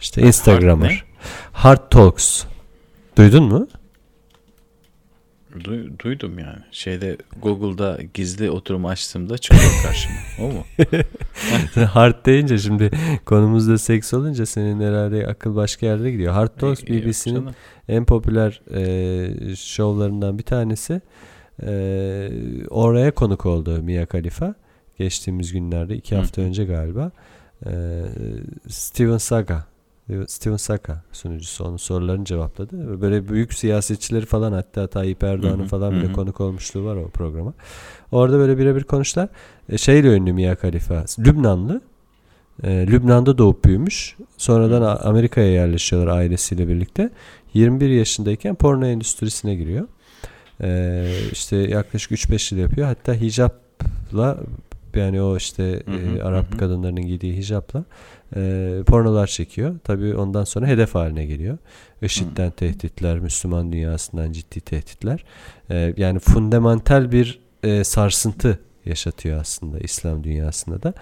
[0.00, 0.98] İşte Hard ne?
[1.52, 2.44] Hard Talks.
[3.18, 3.68] Duydun mu?
[5.64, 6.58] Du- duydum yani.
[6.70, 10.16] Şeyde Google'da gizli oturum açtığımda çıkıyor karşıma.
[10.40, 10.64] O mu?
[11.86, 12.90] Hard deyince şimdi
[13.24, 16.32] konumuzda seks olunca senin herhalde akıl başka yerde gidiyor.
[16.32, 17.48] Hard Talks Yok BBC'nin
[17.88, 21.00] en popüler e, şovlarından bir tanesi.
[21.62, 21.70] E,
[22.70, 24.54] oraya konuk oldu Mia Khalifa.
[24.98, 26.18] Geçtiğimiz günlerde iki Hı.
[26.18, 27.10] hafta önce galiba.
[27.66, 27.70] E,
[28.68, 29.64] Steven Saga
[30.26, 33.00] Steven Saka sunucusu onun sorularını cevapladı.
[33.00, 36.12] Böyle büyük siyasetçileri falan hatta Tayyip Erdoğan'ın Hı hı, falan hı bile hı.
[36.12, 37.52] konuk olmuşluğu var o programa.
[38.12, 39.28] Orada böyle birebir konuştular.
[39.68, 41.04] E, şeyle ünlü Mia Khalifa.
[41.18, 41.80] Lübnanlı.
[42.62, 44.16] E, Lübnan'da doğup büyümüş.
[44.36, 45.00] Sonradan Hı.
[45.00, 47.10] Amerika'ya yerleşiyorlar ailesiyle birlikte.
[47.54, 49.88] 21 yaşındayken porno endüstrisine giriyor.
[50.62, 52.86] E, işte yaklaşık 3-5 yıl yapıyor.
[52.86, 54.38] Hatta hicapla
[54.94, 56.58] yani o işte Hı hı, e, Arap hı hı.
[56.58, 57.84] kadınlarının giydiği hicapla
[58.36, 59.74] e, pornolar çekiyor.
[59.84, 61.58] Tabii ondan sonra hedef haline geliyor.
[62.02, 65.24] IŞİD'den tehditler, Müslüman dünyasından ciddi tehditler.
[65.70, 70.94] E, yani fundamental bir e, sarsıntı yaşatıyor aslında İslam dünyasında da.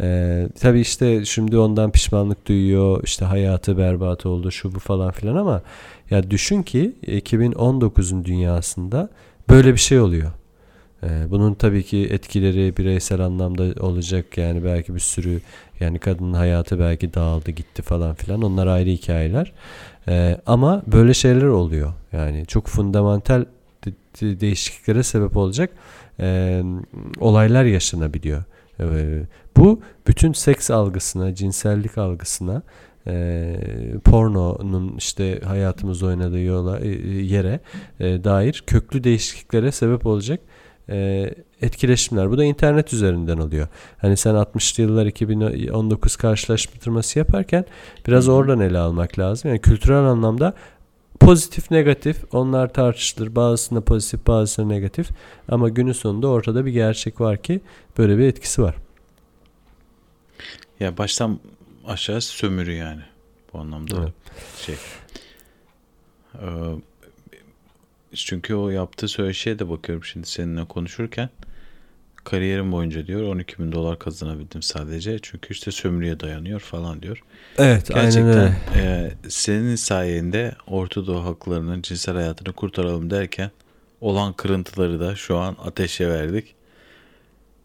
[0.00, 3.04] E, tabii işte şimdi ondan pişmanlık duyuyor.
[3.04, 5.62] İşte hayatı berbat oldu şu bu falan filan ama
[6.10, 9.08] ya düşün ki 2019'un dünyasında
[9.48, 10.30] böyle bir şey oluyor.
[11.02, 14.38] Ee, Bunun tabii ki etkileri bireysel anlamda olacak.
[14.38, 15.40] Yani belki bir sürü
[15.80, 18.42] yani kadının hayatı belki dağıldı gitti falan filan.
[18.42, 19.52] Onlar ayrı hikayeler.
[20.08, 21.92] Ee, ama böyle şeyler oluyor.
[22.12, 23.44] Yani çok fundamental
[23.86, 25.70] de- de- değişikliklere sebep olacak
[26.20, 26.62] e,
[27.20, 28.44] olaylar yaşanabiliyor.
[28.80, 29.22] Ee,
[29.56, 32.62] bu bütün seks algısına cinsellik algısına
[34.04, 36.88] pornonun işte hayatımızda oynadığı yola e,
[37.22, 37.60] yere
[38.00, 40.40] e, dair köklü değişikliklere sebep olacak
[40.90, 41.30] e,
[41.62, 42.30] etkileşimler.
[42.30, 43.68] Bu da internet üzerinden oluyor.
[43.98, 47.64] Hani sen 60'lı yıllar 2019 karşılaştırması yaparken
[48.06, 49.50] biraz oradan ele almak lazım.
[49.50, 50.54] Yani kültürel anlamda
[51.20, 53.34] pozitif negatif onlar tartışılır.
[53.36, 55.08] Bazısında pozitif bazısında negatif.
[55.48, 57.60] Ama günün sonunda ortada bir gerçek var ki
[57.98, 58.74] böyle bir etkisi var.
[60.80, 61.40] Ya baştan
[61.86, 63.02] aşağı sömürü yani.
[63.52, 64.12] Bu anlamda Evet.
[64.56, 64.74] şey.
[66.34, 66.46] Ee,
[68.14, 71.28] çünkü o yaptığı söyleşiye de bakıyorum şimdi seninle konuşurken.
[72.24, 75.18] Kariyerim boyunca diyor 12 bin dolar kazanabildim sadece.
[75.22, 77.22] Çünkü işte sömürüye dayanıyor falan diyor.
[77.58, 79.14] Evet aynen Gerçekten öyle.
[79.24, 83.50] e, senin sayende Orta Doğu halklarının cinsel hayatını kurtaralım derken
[84.00, 86.54] olan kırıntıları da şu an ateşe verdik.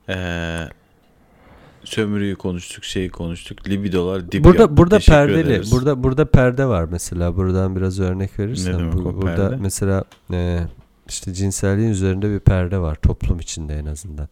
[0.09, 0.59] Ee,
[1.85, 3.69] sömürüyü konuştuk, şeyi konuştuk.
[3.69, 4.77] Libidolar dip Burada yaptı.
[4.77, 5.39] burada Teşekkür perdeli.
[5.39, 5.71] ederiz.
[5.71, 7.35] Burada burada perde var mesela.
[7.35, 9.55] Buradan biraz örnek Ne verirsen demek bu- o burada perde?
[9.55, 10.59] mesela e,
[11.09, 14.27] işte cinselliğin üzerinde bir perde var toplum içinde en azından.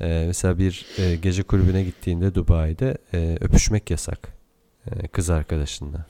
[0.00, 4.28] E, mesela bir e, gece kulübüne gittiğinde Dubai'de e, öpüşmek yasak.
[4.90, 6.06] E, kız arkadaşınla.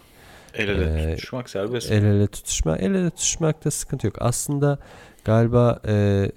[0.54, 1.90] el ele Ee, tutuşmak serbest.
[1.92, 4.16] El ele tutuşma, el ele tutuşmakta sıkıntı yok.
[4.20, 4.78] Aslında
[5.24, 6.30] galiba e,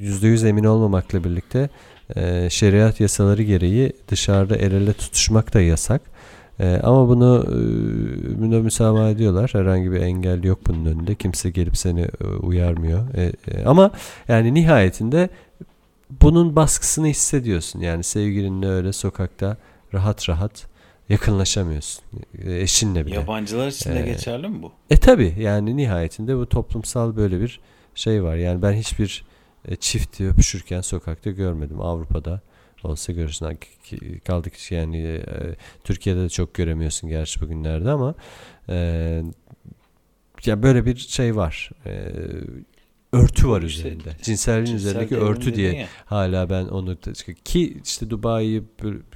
[0.00, 1.68] %100 emin olmamakla birlikte
[2.16, 6.02] e, şeriat yasaları gereği dışarıda el ele tutuşmak da yasak.
[6.60, 9.50] E, ama bunu e, buna müsamaha ediyorlar.
[9.54, 11.14] Herhangi bir engel yok bunun önünde.
[11.14, 13.14] Kimse gelip seni e, uyarmıyor.
[13.14, 13.90] E, e, ama
[14.28, 15.28] yani nihayetinde
[16.22, 17.80] bunun baskısını hissediyorsun.
[17.80, 19.56] Yani sevgilinle öyle sokakta
[19.94, 20.66] rahat rahat
[21.08, 22.04] yakınlaşamıyorsun.
[22.44, 23.14] E, eşinle bile.
[23.14, 24.72] Yabancılar için de Ee, geçerli mi bu?
[24.90, 27.60] E tabi yani nihayetinde bu toplumsal böyle bir
[27.94, 28.36] şey var.
[28.36, 29.24] Yani ben hiçbir
[29.68, 31.80] e, çifti öpüşürken sokakta görmedim.
[31.80, 32.40] Avrupa'da
[32.82, 33.58] olsa görürsün.
[34.24, 35.22] Kaldı ki yani e,
[35.84, 38.14] Türkiye'de de çok göremiyorsun gerçi bugünlerde ama
[38.68, 39.22] e,
[40.46, 41.70] ya böyle bir şey var.
[41.86, 42.12] E,
[43.12, 44.16] örtü var İşte üzerinde.
[44.22, 45.86] Cinselliğin Cinsel üzerindeki örtü diye ya.
[46.04, 46.96] hala ben onu
[47.44, 48.62] ki işte Dubai'yi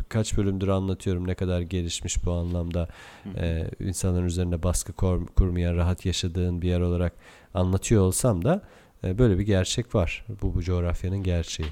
[0.08, 2.88] kaç bölümdür anlatıyorum ne kadar gelişmiş bu anlamda
[3.22, 3.70] Hı.
[3.80, 7.12] insanların üzerine baskı kur- kurmayan rahat yaşadığın bir yer olarak
[7.54, 8.62] anlatıyor olsam da
[9.02, 10.24] böyle bir gerçek var.
[10.42, 11.68] Bu bu coğrafyanın gerçeği.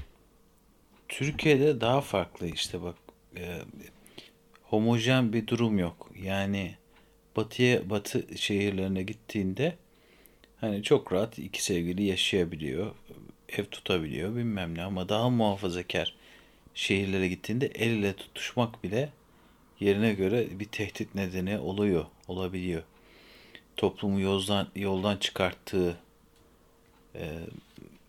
[1.07, 2.95] Türkiye'de daha farklı işte bak
[3.37, 3.57] e,
[4.63, 6.11] homojen bir durum yok.
[6.21, 6.75] Yani
[7.35, 9.75] batıya batı şehirlerine gittiğinde
[10.61, 12.91] hani çok rahat iki sevgili yaşayabiliyor,
[13.49, 16.15] ev tutabiliyor bilmem ne ama daha muhafazakar
[16.73, 19.09] şehirlere gittiğinde el ele tutuşmak bile
[19.79, 22.83] yerine göre bir tehdit nedeni oluyor, olabiliyor.
[23.77, 25.97] Toplumu yoldan yoldan çıkarttığı
[27.19, 27.39] e,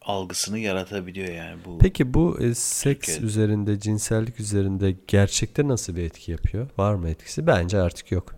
[0.03, 1.79] algısını yaratabiliyor yani bu.
[1.79, 3.27] Peki bu e, seks Türkiye'de.
[3.27, 6.69] üzerinde, cinsellik üzerinde gerçekte nasıl bir etki yapıyor?
[6.79, 7.47] Var mı etkisi?
[7.47, 8.35] Bence artık yok.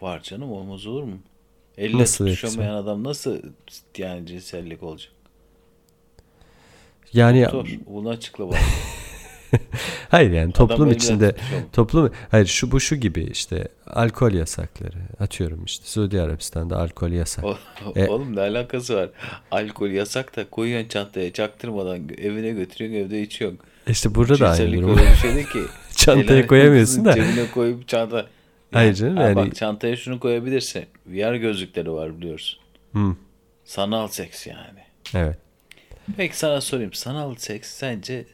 [0.00, 1.18] Var canım olmaz olur mu?
[1.78, 3.42] Elle Nasıl tutuşamayan adam nasıl
[3.98, 5.12] yani cinsellik olacak?
[7.12, 8.58] Yani Doktor bunu açıkla bana.
[10.08, 11.34] hayır yani toplum elle içinde
[11.72, 17.44] toplum hayır şu bu şu gibi işte alkol yasakları atıyorum işte Suudi Arabistan'da alkol yasak.
[17.44, 17.56] O-
[17.96, 19.08] E- Oğlum ne alakası var?
[19.50, 23.58] Alkol yasak da koyuyorsun çantaya çaktırmadan evine götürüyorsun evde içiyorsun.
[23.88, 24.96] İşte burada da aynı durum.
[24.96, 25.62] bir şey ki.
[25.96, 27.12] Çantaya koyamıyorsun da.
[27.14, 28.26] Cebine koyup çanta.
[28.72, 30.84] Hayır canım, yani- Bak çantaya şunu koyabilirsin.
[31.06, 32.58] VR gözlükleri var biliyorsun.
[32.92, 33.16] Hı,
[33.64, 34.78] Sanal seks yani.
[35.14, 35.36] evet.
[36.16, 36.92] Peki sana sorayım.
[36.92, 38.24] Sanal seks sence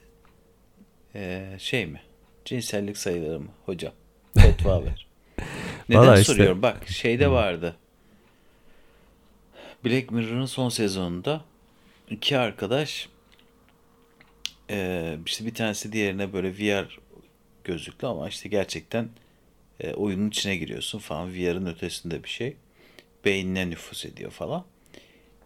[1.19, 2.01] eee, şey mi?
[2.45, 3.93] Cinsellik sayılır mı hocam?
[4.39, 5.07] Fetva ver.
[5.89, 6.63] Neden Vallahi işte- soruyorum?
[6.63, 7.77] Bak şeyde vardı.
[9.85, 11.45] Black Mirror'ın son sezonunda
[12.11, 13.09] iki arkadaş
[14.71, 16.99] eee, işte bir tanesi diğerine böyle VR
[17.65, 19.09] gözlüklü ama işte gerçekten
[19.81, 21.35] e, oyunun içine giriyorsun falan.
[21.35, 22.57] VR'ın ötesinde bir şey.
[23.25, 24.65] Beynine nüfus ediyor falan.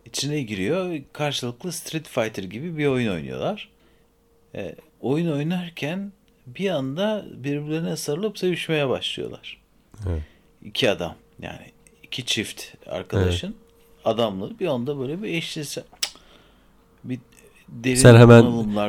[0.07, 1.01] İçine giriyor.
[1.13, 3.69] Karşılıklı Street Fighter gibi bir oyun oynuyorlar.
[4.55, 6.12] E, oyun oynarken
[6.47, 9.59] bir anda birbirlerine sarılıp sevişmeye başlıyorlar.
[10.09, 10.23] Evet.
[10.65, 11.67] İki adam yani
[12.03, 13.55] iki çift arkadaşın
[14.05, 15.83] adamları bir anda böyle bir eşleşse
[17.05, 17.19] bir
[17.69, 18.43] derin Sen hemen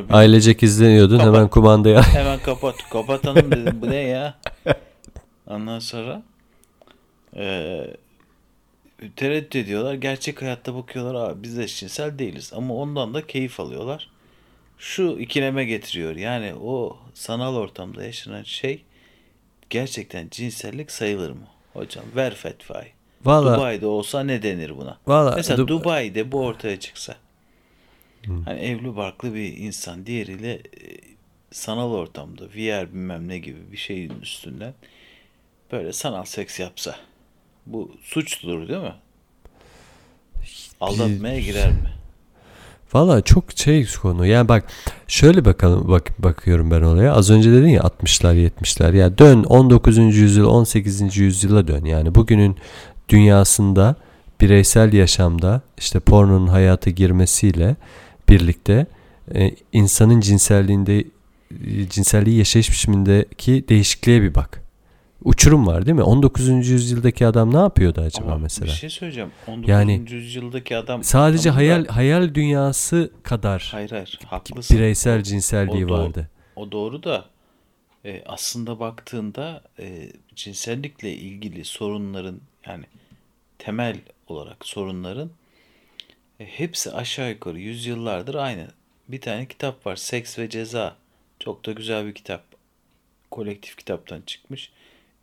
[0.09, 1.33] bir- Ailecek izleniyordun Kapat.
[1.35, 2.01] hemen kumandaya.
[2.13, 2.75] Hemen kapat.
[2.89, 3.81] Kapatalım dedim.
[3.81, 4.39] Bu ne ya?
[5.47, 6.23] Ondan sonra
[7.35, 7.97] eee
[9.15, 9.93] tereddüt ediyorlar.
[9.93, 11.29] Gerçek hayatta bakıyorlar.
[11.29, 12.51] Abi biz eşcinsel değiliz.
[12.55, 14.09] Ama ondan da keyif alıyorlar.
[14.77, 16.15] Şu ikileme getiriyor.
[16.15, 18.83] Yani o sanal ortamda yaşanan şey
[19.69, 21.47] gerçekten cinsellik sayılır mı?
[21.73, 22.87] Hocam ver fetvayı.
[23.25, 24.97] Valla Dubai'de olsa ne denir buna?
[25.07, 27.15] valla Mesela Dub- Dubai'de bu ortaya çıksa.
[28.45, 30.61] Hani evli barklı bir insan diğeriyle e,
[31.51, 34.73] sanal ortamda VR bilmem ne gibi bir şeyin üstünden
[35.71, 36.95] böyle sanal seks yapsa.
[37.65, 38.95] Bu suçtur değil mi?
[40.81, 41.92] Aldatmaya girer mi?
[42.93, 44.25] Valla çok şey konu.
[44.25, 44.63] Yani bak
[45.07, 47.13] şöyle bakalım bak bakıyorum ben olaya.
[47.13, 48.95] Az önce dedin ya 60'lar 70'ler.
[48.95, 49.97] Ya dön 19.
[49.97, 51.17] yüzyıl 18.
[51.17, 51.85] yüzyıla dön.
[51.85, 52.57] Yani bugünün
[53.09, 53.95] dünyasında
[54.41, 57.75] bireysel yaşamda işte pornonun hayata girmesiyle
[58.29, 58.85] birlikte
[59.35, 61.05] e, insanın cinselliğinde
[61.89, 64.62] cinselliği yaşayış biçimindeki değişikliğe bir bak.
[65.23, 66.03] Uçurum var değil mi?
[66.03, 66.49] 19.
[66.69, 68.65] yüzyıldaki adam ne yapıyordu acaba Ama mesela?
[68.67, 69.31] bir şey söyleyeceğim.
[69.47, 69.69] 19.
[69.69, 74.77] Yani yüzyıldaki adam Sadece tam da- hayal hayal dünyası kadar Hayır hayır haklısın.
[74.77, 75.99] bireysel O- cinselliği o doğru.
[76.03, 76.29] vardı.
[76.55, 77.25] O doğru da
[78.05, 82.85] e, aslında baktığında e, cinsellikle ilgili sorunların yani
[83.59, 85.29] temel olarak sorunların
[86.39, 88.67] E, hepsi aşağı yukarı yüzyıllardır aynı.
[89.07, 89.95] Bir tane kitap var.
[89.95, 90.95] Seks ve Ceza.
[91.39, 92.43] Çok da güzel bir kitap.
[93.31, 94.71] Kolektif kitaptan çıkmış.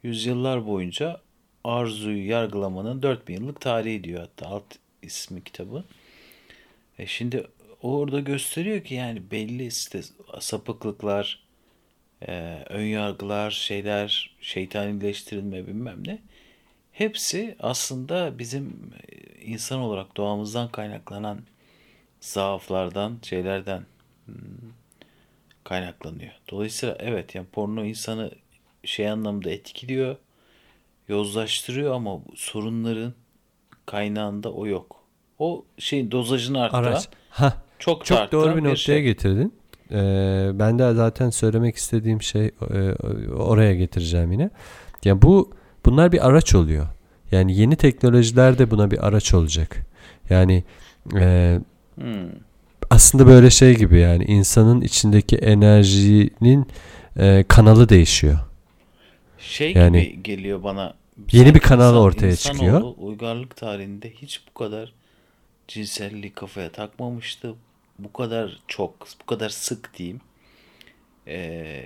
[0.02, 1.20] Yüzyıllar boyunca
[1.64, 4.64] arzuyu yargılamanın 4000 yıllık tarihi diyor hatta alt
[5.02, 5.84] ismi kitabı.
[6.98, 7.46] E şimdi
[7.82, 10.00] orada gösteriyor ki yani belli işte
[10.40, 11.44] sapıklıklar,
[12.28, 16.18] e, ön yargılar, şeyler, şeytanileştirilme bilmem ne.
[16.92, 21.40] Hepsi aslında bizim e, insan olarak doğamızdan kaynaklanan
[22.20, 23.86] zaaflardan, şeylerden
[24.26, 24.34] hmm,
[25.64, 26.32] kaynaklanıyor.
[26.50, 28.30] Dolayısıyla evet yani porno insanı
[28.84, 30.16] şey anlamda etkiliyor,
[31.08, 33.14] yozlaştırıyor ama sorunların
[33.86, 34.96] kaynağında o yok.
[35.38, 37.08] O şeyin dozajını arttıran, Araç.
[37.78, 39.02] Çok, çok doğru bir noktaya şey.
[39.02, 39.54] getirdin.
[39.90, 42.92] Ee, ben de zaten söylemek istediğim şey e,
[43.32, 44.50] oraya getireceğim yine.
[45.04, 45.50] Yani bu
[45.86, 46.86] bunlar bir araç oluyor.
[47.32, 49.86] Yani yeni teknolojiler de buna bir araç olacak.
[50.30, 50.64] Yani
[51.16, 51.58] e,
[51.94, 52.30] Hmm.
[52.90, 56.66] aslında böyle şey gibi yani insanın içindeki enerjinin
[57.18, 58.38] e, kanalı değişiyor.
[59.40, 60.94] Şey Yani- gibi geliyor bana.
[61.33, 62.94] Yeni bir kanal insan- ortaya çıkıyor.
[62.98, 64.92] Uygarlık tarihinde hiç bu kadar
[65.68, 67.55] cinselliği kafaya takmamıştı.
[67.98, 70.20] Bu kadar çok, bu kadar sık diyeyim.
[71.29, 71.85] Ee,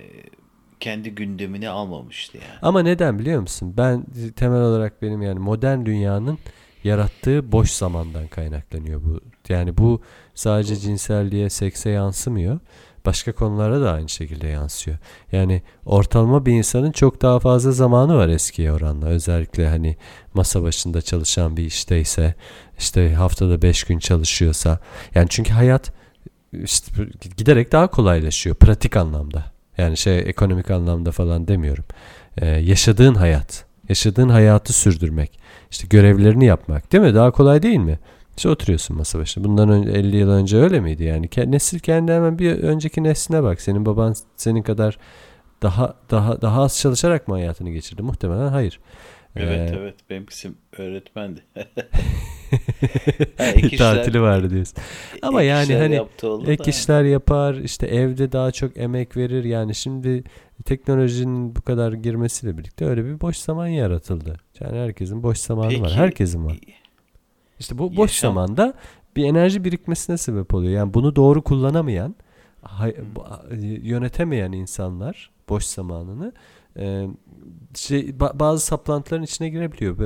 [0.79, 2.59] kendi gündemine almamıştı yani.
[2.61, 3.73] Ama neden biliyor musun?
[3.77, 6.37] Ben temel olarak benim yani modern dünyanın
[6.83, 9.19] yarattığı boş zamandan kaynaklanıyor bu.
[9.49, 10.01] Yani bu
[10.33, 12.59] sadece cinselliğe, sekse yansımıyor.
[13.05, 14.97] Başka konulara da aynı şekilde yansıyor.
[15.31, 19.05] Yani ortalama bir insanın çok daha fazla zamanı var eskiye oranla.
[19.05, 19.97] Özellikle hani
[20.33, 22.35] masa başında çalışan bir işteyse,
[22.77, 24.79] işte haftada 5 gün çalışıyorsa.
[25.15, 25.91] Yani çünkü hayat
[26.63, 26.91] işte
[27.37, 29.45] giderek daha kolaylaşıyor pratik anlamda.
[29.77, 31.85] Yani şey ekonomik anlamda falan demiyorum.
[32.37, 35.39] Ee, yaşadığın hayat, yaşadığın hayatı sürdürmek,
[35.71, 37.15] işte görevlerini yapmak değil mi?
[37.15, 37.99] Daha kolay değil mi?
[38.37, 39.47] İşte oturuyorsun masa başında.
[39.47, 41.29] Bundan önce 50 yıl önce öyle miydi yani?
[41.37, 43.61] Nesil kendi hemen bir önceki nesline bak.
[43.61, 44.97] Senin baban senin kadar
[45.61, 48.01] daha daha daha az çalışarak mı hayatını geçirdi?
[48.01, 48.79] Muhtemelen hayır.
[49.35, 51.43] Evet Ee, evet benimkisi öğretmendi.
[53.37, 54.77] Ha, ek işler- tatili vardı diyorsun.
[55.21, 55.95] Ama ek yani hani
[56.47, 56.69] Ek da.
[56.69, 59.43] işler yapar, işte evde daha çok emek verir.
[59.43, 60.23] Yani şimdi
[60.65, 64.35] teknolojinin bu kadar girmesiyle birlikte öyle bir boş zaman yaratıldı.
[64.59, 65.73] Yani herkesin boş zamanı var.
[65.83, 66.57] Peki, Herkesin var.
[67.59, 68.73] İşte bu boş Yaşam- zamanda
[69.15, 70.73] bir enerji birikmesine sebep oluyor.
[70.73, 72.15] Yani bunu doğru kullanamayan,
[73.81, 76.33] yönetemeyen insanlar boş zamanını
[77.75, 79.97] şey ba- bazı saplantıların içine girebiliyor.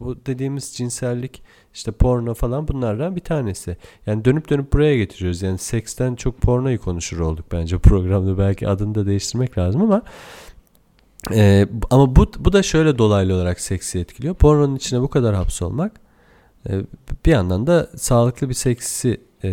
[0.00, 1.42] Bu dediğimiz cinsellik,
[1.74, 3.76] işte porno falan bunlardan bir tanesi.
[4.06, 5.42] Yani dönüp dönüp buraya getiriyoruz.
[5.42, 8.38] Yani seksten çok pornoyu konuşur olduk bence programda.
[8.38, 10.02] Belki adını da değiştirmek lazım ama
[11.34, 14.34] e, ama bu bu da şöyle dolaylı olarak seksi etkiliyor.
[14.34, 16.00] Pornonun içine bu kadar hapsolmak
[17.26, 19.48] bir yandan da sağlıklı bir seksi e,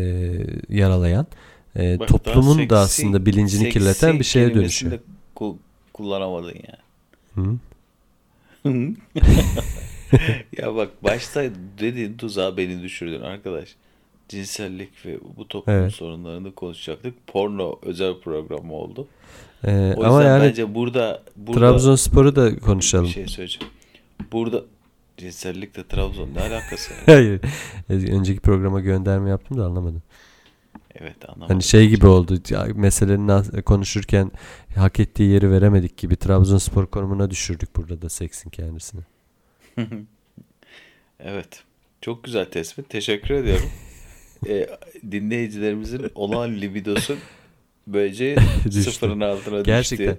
[0.70, 1.28] yaralayan,
[1.80, 4.91] e, Bak, toplumun da seksi- aslında bilincini kirleten bir şeye dönüşüyor.
[4.94, 5.00] de
[5.36, 5.56] ku-
[5.94, 6.80] kullanamadın yani.
[7.36, 7.58] Hı?
[10.58, 11.44] ya bak başta
[11.80, 13.76] dediğin tuzağa beni düşürdün arkadaş.
[14.30, 15.91] Cinsellik ve bu toplum Evet.
[15.94, 17.28] sorunlarını konuşacaktık.
[17.28, 19.08] Porno özel programı oldu.
[19.63, 23.08] E, O yüzden ama yani bence burada, burada Trabzonspor'u da bir konuşalım.
[23.08, 23.74] şey söyleyeceğim.
[24.32, 24.62] Burada
[25.17, 26.99] cinsellikle Trabzon ne alakası var?
[27.06, 27.41] Hayır.
[27.89, 30.01] E, Önceki programa gönderme yaptım da anlamadım.
[30.95, 31.47] evet anlamadım.
[31.47, 32.39] Hani şey gibi oldu.
[32.49, 34.32] Ya, meselenin az- konuşurken
[34.75, 39.01] hak ettiği yeri veremedik gibi Trabzonspor konumuna düşürdük burada da seksin kendisini.
[41.19, 41.63] Evet.
[42.01, 42.89] Çok güzel tespit.
[42.89, 43.69] Teşekkür ediyorum.
[44.47, 44.67] Ee,
[45.12, 47.17] dinleyicilerimizin olan libidosu
[47.88, 48.82] böylece Düştü.
[48.91, 50.17] sıfırın altına Gerçekten.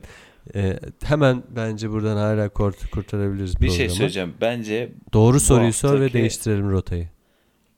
[0.55, 3.77] E, hemen bence buradan hala kurt kurtarabiliriz Bir programı.
[3.77, 4.35] şey söyleyeceğim.
[4.41, 7.09] Bence Doğru soruyu sor ve haftaki- değiştirelim rotayı.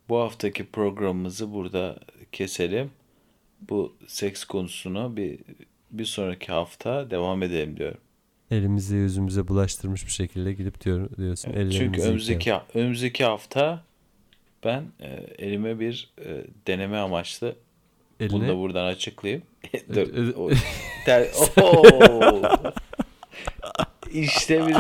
[0.09, 1.97] bu haftaki programımızı burada
[2.33, 2.91] keselim.
[3.71, 5.39] Bu seks konusunu bir
[5.91, 7.99] bir sonraki hafta devam edelim diyorum.
[8.51, 11.53] Elimizi yüzümüze bulaştırmış bir şekilde gidip diyor, diyorsun.
[11.57, 13.85] Evet, çünkü önümüzdeki önümüzdeki hafta
[14.65, 15.07] ben e,
[15.39, 17.55] elime bir e, deneme amaçlı
[18.21, 19.43] Eline- bunu da buradan açıklayayım.
[19.89, 20.15] Ö- Dur.
[20.15, 20.51] ö- o-
[21.05, 21.29] ter-!
[24.13, 24.75] İşte bir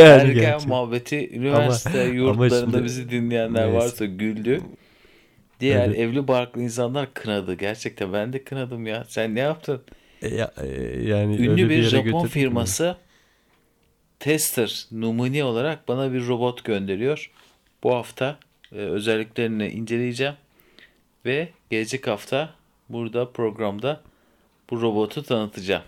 [0.00, 0.68] ergen gerçi.
[0.68, 3.76] muhabbeti üniversite Ama- yurtlarında ama şimdi- bizi dinleyenler Neyse.
[3.78, 4.60] varsa güldü.
[5.60, 5.98] Diğer Evet.
[5.98, 7.54] evli barklı insanlar kınadı.
[7.54, 9.04] Gerçekten ben de kınadım ya.
[9.08, 9.82] Sen ne yaptın?
[10.22, 10.66] E, ya- e,
[11.02, 12.96] yani Ünlü bir yere Japon firması
[14.20, 17.30] tester numune olarak bana bir robot gönderiyor.
[17.82, 18.38] Bu hafta
[18.72, 20.34] e, özelliklerini inceleyeceğim
[21.26, 22.50] ve gelecek hafta
[22.88, 24.00] burada programda
[24.70, 25.82] bu robotu tanıtacağım.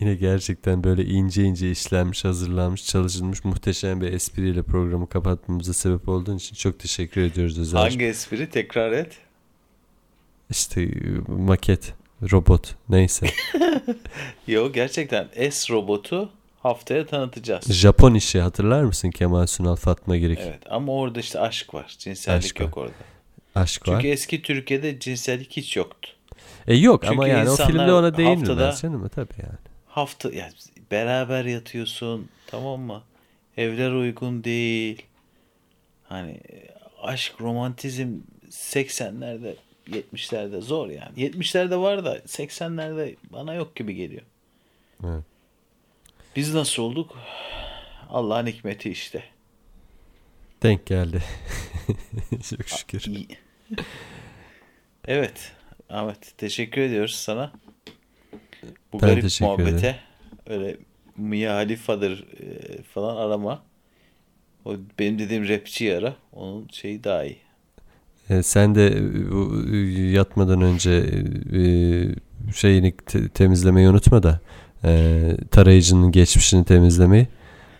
[0.00, 6.36] Yine gerçekten böyle ince ince işlenmiş, hazırlanmış, çalışılmış muhteşem bir espriyle programı kapatmamıza sebep olduğun
[6.36, 7.78] için çok teşekkür ediyoruz Özer.
[7.78, 9.18] Hangi espri tekrar et?
[10.50, 10.88] işte
[11.28, 11.94] maket,
[12.32, 13.26] robot neyse.
[14.46, 16.30] Yo gerçekten S robotu
[16.62, 17.72] haftaya tanıtacağız.
[17.72, 20.38] Japon işi hatırlar mısın Kemal Sunal Fatma Girik?
[20.42, 21.94] Evet ama orada işte aşk var.
[21.98, 22.92] Cinsellik Aşk yok orada.
[23.54, 23.94] Aşk var.
[23.94, 26.10] Çünkü eski Türkiye'de cinsellik hiç yoktu.
[26.68, 29.58] E yok Çünkü ama yani o filmde ona haftada- canım tabii yani.
[29.86, 30.52] Hafta yani
[30.90, 33.02] beraber yatıyorsun tamam mı?
[33.56, 35.02] Evler uygun değil.
[36.04, 36.40] Hani
[37.02, 38.08] aşk, romantizm
[38.50, 39.54] 80'lerde
[39.90, 41.16] 70'lerde zor yani.
[41.16, 44.22] 70'lerde var da 80'lerde bana yok gibi geliyor.
[45.04, 45.24] Evet.
[46.36, 47.18] Biz nasıl olduk?
[48.10, 49.24] Allah'ın hikmeti işte.
[50.62, 51.22] Denk geldi.
[52.50, 53.04] Çok şükür.
[55.04, 55.52] Evet.
[55.88, 57.52] Ahmet teşekkür ediyoruz sana.
[58.92, 59.96] Bu Ben garip muhabbete
[60.46, 60.76] öyle
[61.16, 63.62] Mia Halifa'dır e, falan arama.
[64.64, 66.16] O benim dediğim rapçi ara.
[66.32, 67.38] Onun şeyi daha iyi.
[68.30, 70.90] E, sen de e, e, yatmadan önce
[71.54, 71.62] e,
[72.52, 74.40] şeyini te- temizlemeyi unutma da
[74.84, 75.20] e,
[75.50, 77.26] tarayıcının geçmişini temizlemeyi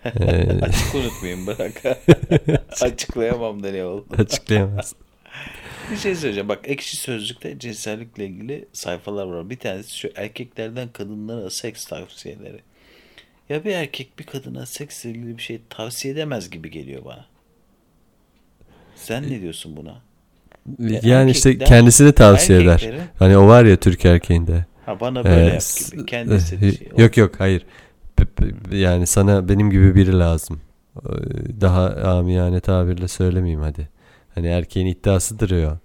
[0.62, 1.82] Açık unutmayayım bırak.
[2.82, 4.06] Açıklayamam da ne oldu.
[4.18, 4.94] açıklayamaz.
[5.90, 6.48] Bir şey söyleyeceğim.
[6.48, 9.50] Bak ekşi sözlükte cinsellikle ilgili sayfalar var.
[9.50, 12.60] Bir tanesi şu erkeklerden kadınlara seks tavsiyeleri.
[13.48, 17.26] Ya bir erkek bir kadına seksle ilgili bir şey tavsiye edemez gibi geliyor bana.
[18.96, 20.02] Sen ne diyorsun buna?
[21.02, 22.88] Yani işte kendisi de tavsiye eder.
[23.18, 24.66] Hani o var ya Türk erkeğinde.
[24.86, 26.06] Ha bana böyle Ee, yap gibi.
[26.06, 26.88] Kendisi de e, şey.
[26.96, 27.66] Yok yok hayır.
[28.72, 30.60] Yani sana benim gibi biri lazım.
[30.96, 31.10] Ee,
[31.60, 33.88] Daha amiyane tabirle söylemeyeyim hadi.
[34.38, 35.78] Hani erkeğin iddiasıdır o.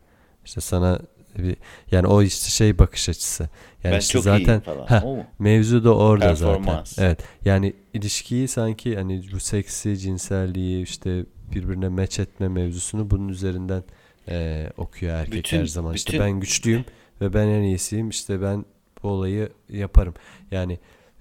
[0.45, 0.99] İşte sana
[1.37, 1.55] bir
[1.91, 3.49] yani o işte şey bakış açısı.
[3.83, 4.85] Yani ben işte çok zaten falan.
[4.85, 5.23] Heh, O mu?
[5.39, 6.83] mevzu da orada zaten.
[6.97, 7.19] Evet.
[7.45, 13.83] Yani ilişkiyi sanki hani bu seksi, cinselliği işte birbirine meç etme mevzusunu bunun üzerinden
[14.29, 15.93] e, okuyor erkek Bütün- her zaman.
[15.93, 16.85] İşte bütün- ben güçlüyüm
[17.21, 18.09] ve ben en iyisiyim.
[18.09, 18.65] İşte ben
[19.03, 20.13] bu olayı yaparım.
[20.51, 20.79] Yani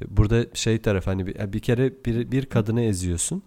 [0.08, 3.42] burada şey taraf hani bir, bir kere bir, bir kadını eziyorsun.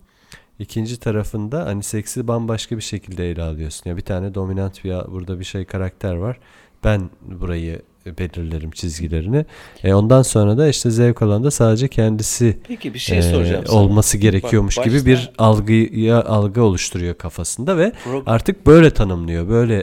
[0.60, 3.90] İkinci tarafında hani seksi bambaşka bir şekilde ele alıyorsun.
[3.90, 6.40] Ya bir tane dominant bir burada bir şey karakter var.
[6.84, 9.46] Ben burayı belirlerim çizgilerini.
[9.84, 13.66] E ondan sonra da işte zevk alan da sadece kendisi Peki bir şey e, soracağım
[13.68, 13.80] sana.
[13.80, 19.50] olması gerekiyormuş Bak, gibi bir algıya algı oluşturuyor kafasında ve Pro- artık böyle tanımlıyor.
[19.50, 19.80] Böyle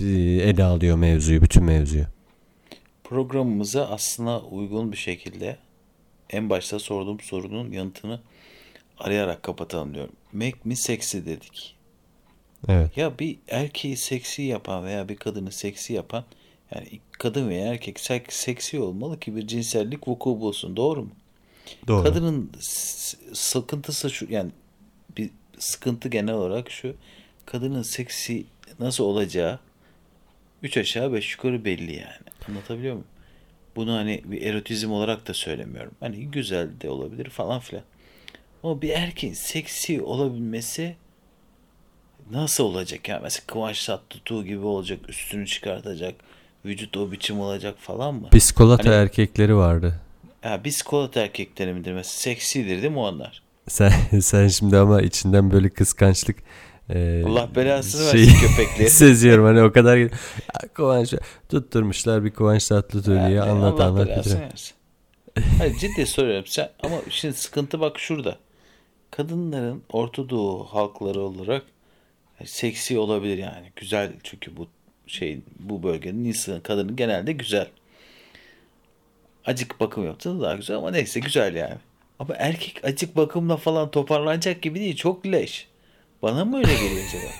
[0.00, 0.04] e,
[0.48, 2.04] ele alıyor mevzuyu, bütün mevzuyu.
[3.04, 5.56] programımıza aslında uygun bir şekilde
[6.30, 8.20] en başta sorduğum sorunun yanıtını
[9.00, 10.12] arayarak kapatalım diyorum.
[10.32, 11.76] Make me sexy dedik.
[12.68, 12.96] Evet.
[12.96, 16.24] Ya bir erkeği seksi yapan veya bir kadını seksi yapan
[16.74, 20.76] yani kadın veya erkek sek- seksi olmalı ki bir cinsellik vuku bulsun.
[20.76, 21.10] Doğru mu?
[21.88, 22.04] Doğru.
[22.04, 22.50] Kadının
[23.32, 24.50] sıkıntısı şu yani
[25.16, 26.94] bir sıkıntı genel olarak şu.
[27.46, 28.44] Kadının seksi
[28.78, 29.58] nasıl olacağı
[30.62, 32.28] üç aşağı beş yukarı belli yani.
[32.48, 33.08] Anlatabiliyor muyum?
[33.76, 35.92] Bunu hani bir erotizm olarak da söylemiyorum.
[36.00, 37.84] Hani güzel de olabilir falan filan.
[38.64, 40.96] Ama bir erkeğin seksi olabilmesi
[42.30, 43.20] nasıl olacak yani?
[43.22, 46.14] Mesela Kıvanç Tatlıtuğ gibi olacak, üstünü çıkartacak,
[46.64, 48.28] vücut o biçim olacak falan mı?
[48.32, 50.00] Biskolata Hani- erkekleri vardı.
[50.44, 52.12] Ya biz kolata erkekleri midir mesela?
[52.12, 53.42] Seksidir değil mi onlar?
[53.68, 56.36] Sen sen şimdi ama içinden böyle kıskançlık
[56.90, 58.90] e, Allah belasını şey- versin köpekleri.
[58.90, 60.08] seziyorum hani o kadar Ya,
[60.74, 61.14] Kıvanç
[61.48, 64.50] tutturmuşlar bir Kıvanç Tatlıtuğ diye Yani anlat Allah anlat belasını bitiriyor.
[64.50, 64.74] versin.
[65.58, 68.38] Hayır ciddi soruyorum sen ama şimdi sıkıntı bak şurada.
[69.20, 71.62] Kadınların Orta Doğu halkları olarak
[72.44, 73.72] seksi olabilir yani.
[73.76, 74.66] Güzel çünkü bu
[75.06, 77.68] şey bu bölgenin insanı kadını genelde güzel.
[79.44, 81.74] Acık bakım yaptı da daha güzel ama neyse güzel yani.
[82.18, 84.96] Ama erkek acık bakımla falan toparlanacak gibi değil.
[84.96, 85.68] Çok leş.
[86.22, 87.32] Bana mı öyle geliyor acaba?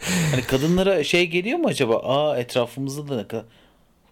[0.30, 1.96] hani kadınlara şey geliyor mu acaba?
[1.96, 3.44] Aa etrafımızda da ne kadar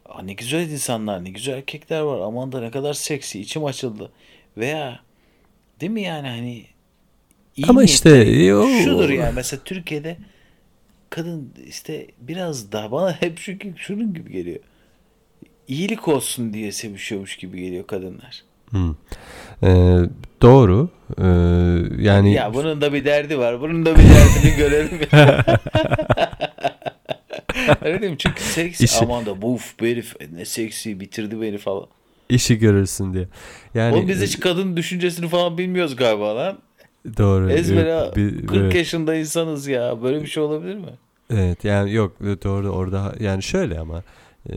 [0.05, 2.21] Aa, ne güzel insanlar, ne güzel erkekler var.
[2.21, 4.13] Aman da ne kadar seksi, içim açıldı.
[4.57, 5.01] Veya
[5.81, 6.76] değil mi yani hani
[7.57, 10.17] iyi Ama işte, yo- şudur yani mesela Türkiye'de
[11.11, 14.59] kadın işte biraz daha bana hep şu şunun gibi geliyor.
[15.69, 18.43] İyilik olsun diye sevişiyormuş gibi geliyor kadınlar.
[18.71, 18.95] Hı.
[19.63, 19.99] Ee,
[20.43, 20.89] doğru.
[21.19, 21.25] Ee,
[22.05, 23.61] yani Ya bunun da bir derdi var.
[23.61, 25.01] Bunun da bir derdini görelim.
[27.83, 28.19] Öyle değil mi?
[28.19, 31.87] Çünkü seksi İşi- aman da buf bu herif ne seksi bitirdi beni falan.
[32.29, 33.29] işi görürsün diye.
[33.75, 36.59] Yani Oğlum biz hiç kadın düşüncesini falan bilmiyoruz galiba lan.
[37.19, 37.51] Doğru.
[37.51, 38.75] Ezbere Yok, bir- 40 evet.
[38.75, 40.03] yaşında insanız ya.
[40.03, 40.91] Böyle bir şey olabilir mi?
[41.31, 44.03] Evet yani yok doğru orada yani şöyle ama
[44.53, 44.57] e,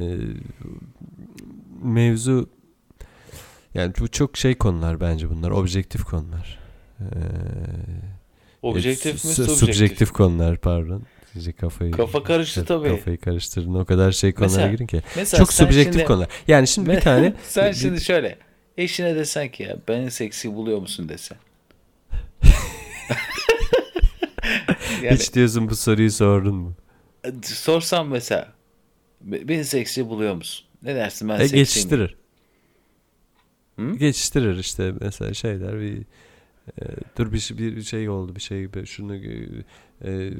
[1.84, 2.50] mevzu
[3.74, 6.60] yani bu çok şey konular bence bunlar objektif konular.
[7.00, 7.04] Ee,
[8.62, 9.20] Objektif mi?
[9.20, 9.58] su- Subjektif.
[9.76, 11.04] Subjektif konular pardon.
[11.36, 12.90] İyice kafayı Kafa karıştı tabii.
[12.90, 13.74] Kafayı karıştırdın.
[13.74, 15.02] O kadar şey konulara Mesela- girin ki.
[15.16, 16.28] Mesela Çok subjektif şimdi- konular.
[16.48, 18.38] Yani şimdi bir tane sen şimdi şöyle
[18.78, 21.38] eşine desen ki ya beni seksi buluyor musun desen.
[25.02, 26.74] yani hiç diyorsun bu soruyu sordun mu?
[27.44, 28.54] sorsam mesela
[29.22, 30.66] "Be- beni seksi buluyor musun?
[30.84, 31.60] Ne dersin ben E, seksiyim.
[31.64, 32.16] geçiştirir.
[33.80, 33.96] Hı?
[33.96, 35.98] Geçiştirir işte mesela şey der bir
[36.82, 36.86] e,
[37.18, 39.48] dur bir, şey- bir şey oldu bir şey şunu e,
[40.06, 40.32] e,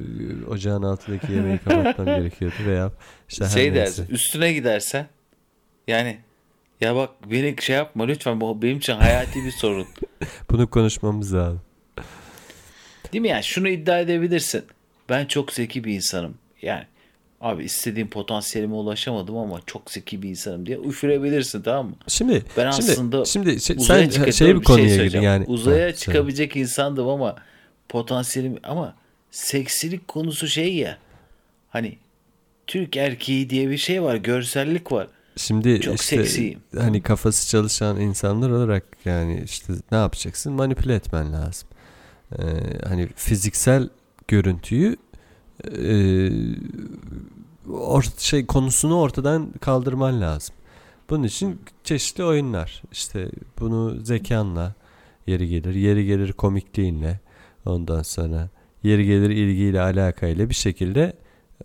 [0.48, 2.92] ocağın altındaki yemeği kapatmam gerekiyordu veya
[3.28, 5.06] işte şey dersin üstüne gidersen
[5.88, 6.18] yani
[6.80, 9.86] ya bak beni şey yapma lütfen bu benim için hayati bir sorun.
[10.50, 11.60] Bunu konuşmamız lazım.
[13.12, 14.62] Değil mi yani şunu iddia edebilirsin.
[15.08, 16.34] Ben çok zeki bir insanım.
[16.62, 16.84] Yani
[17.40, 21.94] abi istediğim potansiyelime ulaşamadım ama çok zeki bir insanım diye üfürebilirsin tamam mı?
[22.08, 25.24] Şimdi Ben şimdi, aslında şimdi şey- Uzaya sen şey bir konuya girdin söyleyeceğim.
[25.24, 25.44] yani.
[25.48, 27.36] Uzaya Ha, çıkabilecek insandım ama
[27.88, 28.94] potansiyelim ama
[29.30, 30.98] seksilik konusu şey ya.
[31.70, 31.98] Hani
[32.66, 35.06] Türk erkeği diye bir şey var, görsellik var.
[35.36, 36.60] Şimdi Çok işte seksiyim.
[36.78, 40.52] hani kafası çalışan insanlar olarak yani işte ne yapacaksın?
[40.52, 41.68] Manipüle etmen lazım.
[42.38, 42.42] Ee,
[42.88, 43.88] hani fiziksel
[44.28, 44.96] görüntüyü
[45.64, 45.92] e,
[47.72, 50.54] or şey konusunu ortadan kaldırman lazım.
[51.10, 52.82] Bunun için çeşitli oyunlar.
[52.92, 54.74] İşte bunu zekanla
[55.26, 57.20] yeri gelir, yeri gelir komikliğinle
[57.64, 58.48] ondan sonra
[58.82, 61.12] yeri gelir ilgiyle alakayla bir şekilde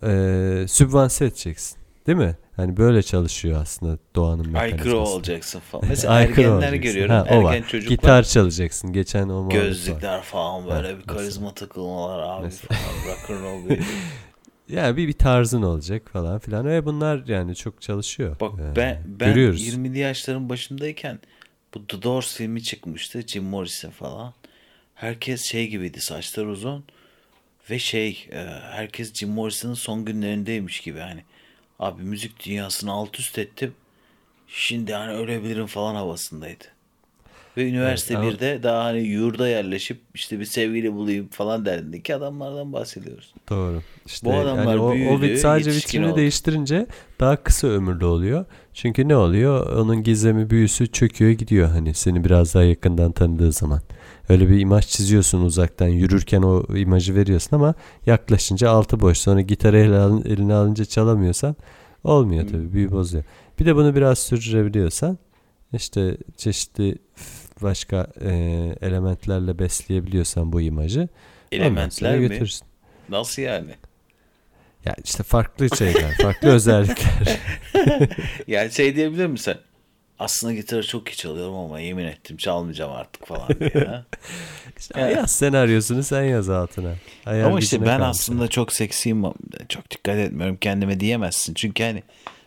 [0.02, 1.78] e, sübvanse edeceksin.
[2.06, 2.36] Değil mi?
[2.56, 4.74] Hani böyle çalışıyor aslında doğanın mekanizması.
[4.82, 5.84] Aykırı olacaksın falan.
[5.88, 6.80] Mesela Aykırı ergenler olacaksın.
[6.82, 7.14] görüyorum.
[7.14, 7.68] Ha, o Ergen var.
[7.68, 8.92] çocuklar Gitar çalacaksın.
[8.92, 9.62] Geçen o muhabbet var.
[9.64, 12.68] gözlükler falan böyle Ha, bir karizma takılmalar abi Mesela.
[12.78, 13.80] falan rock and roll bir.
[14.68, 16.66] Yani bir, bir tarzın olacak falan filan.
[16.66, 18.36] Ve bunlar yani çok çalışıyor.
[18.40, 19.68] Bak Yani ben ben görüyoruz.
[19.68, 21.18] 20'li yaşların başındayken
[21.74, 23.22] bu The Doors filmi çıkmıştı.
[23.26, 24.34] Jim Morrison falan.
[24.94, 26.84] Herkes şey gibiydi saçlar uzun
[27.70, 28.36] ve şey e,
[28.70, 31.20] herkes Jim Morrison'ın son günlerindeymiş gibi hani
[31.80, 33.72] abi müzik dünyasını alt üst ettim.
[34.48, 36.64] Şimdi hani ölebilirim falan havasındaydı.
[37.56, 42.14] Ve üniversite Evet, ama- 1'de daha hani yurda yerleşip işte bir sevgili bulayım falan derdindeki
[42.14, 43.34] adamlardan bahsediyoruz.
[43.50, 43.82] Doğru.
[44.06, 46.16] İşte Bu adamlar yani o, o büyüdü, vit- sadece yetişkin vitrini oldu.
[46.16, 46.86] değiştirince
[47.20, 48.44] daha kısa ömürlü oluyor.
[48.74, 49.76] Çünkü ne oluyor?
[49.76, 53.80] Onun gizemi büyüsü çöküyor gidiyor hani seni biraz daha yakından tanıdığı zaman.
[54.28, 57.74] Öyle bir imaj çiziyorsun uzaktan yürürken o imajı veriyorsun ama
[58.06, 59.18] yaklaşınca altı boş.
[59.18, 61.56] Sonra gitarı eline, alın- eline alınca çalamıyorsan
[62.04, 63.24] olmuyor tabii büyü bozuyor.
[63.60, 65.18] Bir de bunu biraz sürdürebiliyorsan
[65.72, 66.98] işte çeşitli
[67.62, 68.30] başka e,
[68.80, 71.08] elementlerle besleyebiliyorsan bu imajı
[71.52, 72.28] Elementler mi?
[72.28, 72.66] götürürsün.
[73.08, 73.70] Nasıl yani?
[74.84, 77.38] Ya işte farklı şeyler, farklı özellikler.
[78.46, 79.54] Yani şey diyebilir misin?
[80.18, 83.70] Aslında gitarı çok iyi çalıyorum ama yemin ettim çalmayacağım artık falan diye.
[84.78, 86.94] İşte yaz senaryosunu sen yaz altına.
[87.24, 88.16] Hayal ama işte ben kalmış.
[88.20, 89.22] aslında çok seksiyim.
[89.68, 91.54] Çok dikkat etmiyorum kendime diyemezsin.
[91.54, 92.02] Çünkü hani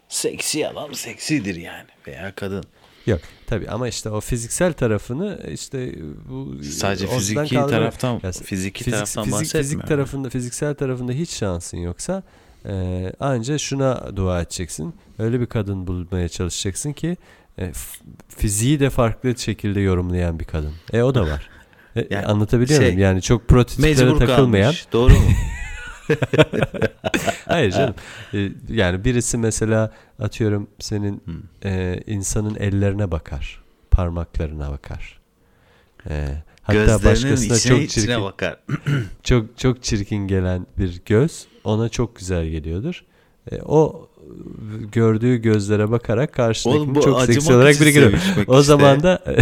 [0.09, 1.87] seksi adam seksidir yani.
[2.07, 2.63] Veya kadın.
[3.05, 5.93] Yok tabii ama işte o fiziksel tarafını işte
[6.29, 9.69] bu Sadece fiziki kaldırmak- taraftan, Ya fiziki fizik, taraftan fizik, bahsetmiyorum.
[9.71, 12.23] fizik tarafında fiziksel tarafında hiç şansın yoksa
[12.65, 12.73] e,
[13.19, 14.93] anca şuna dua edeceksin.
[15.19, 17.17] Öyle bir kadın bulmaya çalışacaksın ki
[17.59, 17.71] e,
[18.37, 20.73] fiziği de farklı şekilde yorumlayan bir kadın.
[20.93, 21.49] E o da var.
[21.95, 23.01] E, Yani anlatabiliyor şey, muyum?
[23.01, 24.87] Yani çok prototiplere takılmayan kalmış.
[24.93, 25.19] Doğru mu?
[27.45, 27.95] Hayır canım.
[28.33, 31.71] Ee, yani birisi mesela atıyorum senin Hmm.
[31.71, 33.63] e, insanın ellerine bakar.
[33.91, 35.19] Parmaklarına bakar.
[36.09, 36.27] Ee,
[36.61, 38.59] hatta Gözlerinin başkasına içine, çok içine çirkin bakar.
[39.23, 43.03] çok çok çirkin gelen bir göz ona çok güzel geliyordur.
[43.51, 44.18] E, o e,
[44.91, 48.15] gördüğü gözlere bakarak karşıdakini çok seksi olarak biri
[48.47, 48.63] O işte.
[48.63, 49.23] zaman da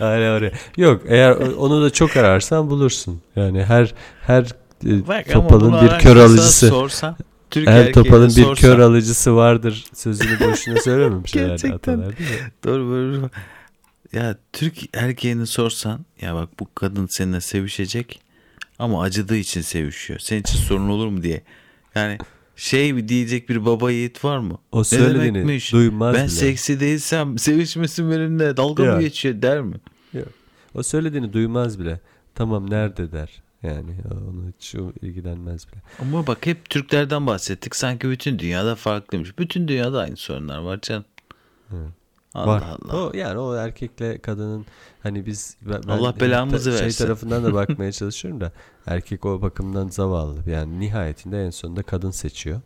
[0.00, 0.52] Aynen oraya.
[0.76, 3.20] Yok eğer onu da çok ararsan bulursun.
[3.36, 3.94] Yani her
[4.26, 4.42] her
[4.86, 6.68] e, Bak topalın bir kör alıcısı.
[6.68, 7.16] Sorsan,
[7.50, 11.72] Türk Her topalın bir sorsan- kör alıcısı vardır sözünü boşuna herhalde Gerçekten.
[11.72, 12.36] atalar değil mi?
[12.64, 13.22] Doğru böyle.
[13.22, 13.30] bir-
[14.18, 18.20] Ya Türk erkeğini sorsan ya bak bu kadın seninle sevişecek
[18.78, 20.18] ama acıdığı için sevişiyor.
[20.18, 21.42] Senin için sorun olur mu diye.
[21.94, 22.18] Yani
[22.58, 24.58] şey diyecek bir baba yiğit var mı?
[24.72, 25.72] O Ne söylediğini demekmiş?
[25.72, 26.28] duymaz Ben bile.
[26.34, 28.94] seksi değilsem sevişmesin benimle dalga Ya.
[28.94, 29.76] mı geçiyor der mi?
[30.74, 32.00] O söylediğini duymaz bile.
[32.34, 33.42] Tamam nerede der.
[33.62, 35.82] Yani onu hiç ilgilenmez bile.
[36.00, 37.76] Ama bak hep Türklerden bahsettik.
[37.76, 39.38] Sanki bütün dünyada farklıymış.
[39.38, 41.04] Bütün dünyada aynı sorunlar var canım.
[41.72, 41.90] Evet.
[42.34, 42.62] Allah Var.
[42.62, 42.96] Allah.
[43.06, 44.66] O yani o erkekle kadının
[45.02, 47.04] hani biz ben, Allah belamızı şey versin.
[47.04, 48.52] tarafından da bakmaya çalışıyorum da
[48.86, 50.50] erkek o bakımdan zavallı.
[50.50, 52.60] Yani nihayetinde en sonunda kadın seçiyor.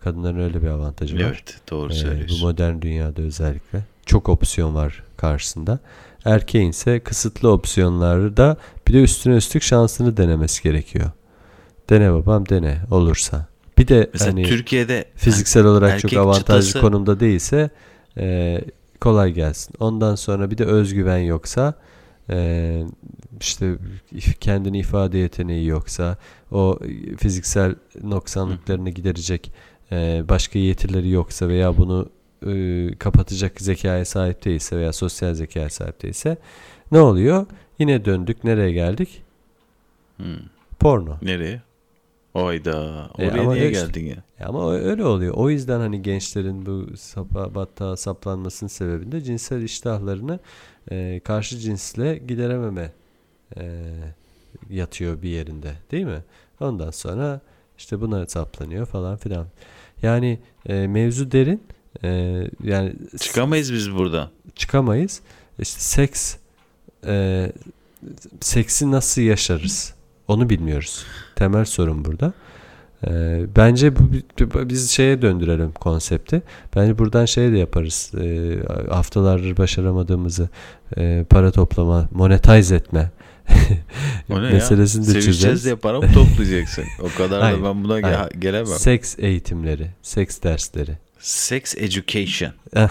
[0.00, 1.20] Kadınların öyle bir avantajı var.
[1.22, 2.38] Evet doğru Ee, söylüyorsun.
[2.42, 5.78] bu modern dünyada özellikle çok opsiyon var karşısında.
[6.24, 8.56] Erkeğin ise kısıtlı opsiyonları da
[8.88, 11.10] bir de üstüne üstlük şansını denemesi gerekiyor.
[11.90, 13.46] Dene babam dene olursa.
[13.78, 17.70] Bir de Mesela hani Türkiye'de fiziksel olarak çok avantajlı çıtası- konumda değilse
[18.18, 18.60] e,
[19.02, 19.74] kolay gelsin.
[19.80, 21.74] Ondan sonra bir de özgüven yoksa
[22.30, 22.84] e,
[23.40, 23.76] işte
[24.40, 26.16] kendini ifade yeteneği yoksa
[26.52, 26.78] o
[27.18, 29.52] fiziksel noksanlıklarını giderecek
[29.92, 32.08] e, başka yetileri yoksa veya bunu
[32.46, 32.52] e,
[32.98, 36.36] kapatacak zekaya sahip değilse veya sosyal zekaya sahip değilse
[36.92, 37.46] ne oluyor?
[37.78, 39.22] Yine döndük nereye geldik?
[40.16, 40.36] Hmm.
[40.80, 41.16] Porno.
[41.22, 41.62] Nereye?
[42.34, 43.08] Oyda.
[43.18, 44.16] E, Oraya ama niye işte- geldin ya?
[44.46, 45.34] Ama öyle oluyor.
[45.34, 50.38] O yüzden hani gençlerin bu sapa, battağa saplanmasının sebebinde cinsel iştahlarını
[50.90, 52.92] e, karşı cinsle giderememe
[53.56, 53.82] e,
[54.70, 56.22] yatıyor bir yerinde değil mi?
[56.60, 57.40] Ondan sonra
[57.78, 59.46] işte buna saplanıyor falan filan.
[60.02, 61.62] Yani e, mevzu derin.
[62.04, 62.08] E,
[62.64, 64.28] yani Çıkamayız biz buradan.
[64.56, 65.20] çıkamayız.
[65.58, 66.36] İşte seks
[67.06, 67.52] e,
[68.40, 69.94] seksi nasıl yaşarız?
[70.28, 71.04] Onu bilmiyoruz.
[71.36, 72.32] Temel sorun burada.
[73.06, 74.00] E, bence bu,
[74.68, 76.42] biz şeye döndürelim konsepti.
[76.76, 78.12] Bence buradan şey de yaparız.
[78.20, 78.56] E,
[78.90, 80.48] haftalardır başaramadığımızı
[80.96, 83.10] e, para toplama, monetize etme
[84.28, 85.14] meselesini ya?
[85.14, 85.64] de çözeriz.
[85.64, 86.84] diye para mı toplayacaksın?
[87.00, 88.30] O kadar Hayır, da ben buna ge- hayır.
[88.40, 88.66] gelemem.
[88.66, 90.98] Seks eğitimleri, seks dersleri.
[91.18, 92.52] Sex Education.
[92.76, 92.88] Eh,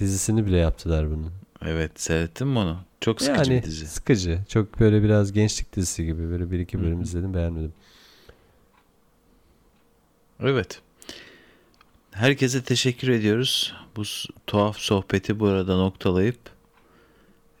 [0.00, 1.32] dizisini bile yaptılar bunun.
[1.66, 2.76] Evet seyrettin mi onu?
[3.00, 3.86] Çok sıkıcı yani bir dizi.
[3.86, 4.38] sıkıcı.
[4.48, 6.30] Çok böyle biraz gençlik dizisi gibi.
[6.30, 7.72] Böyle bir iki bölüm izledim beğenmedim.
[10.42, 10.80] Evet.
[12.10, 13.74] Herkese teşekkür ediyoruz.
[13.96, 14.02] Bu
[14.46, 16.38] tuhaf sohbeti burada noktalayıp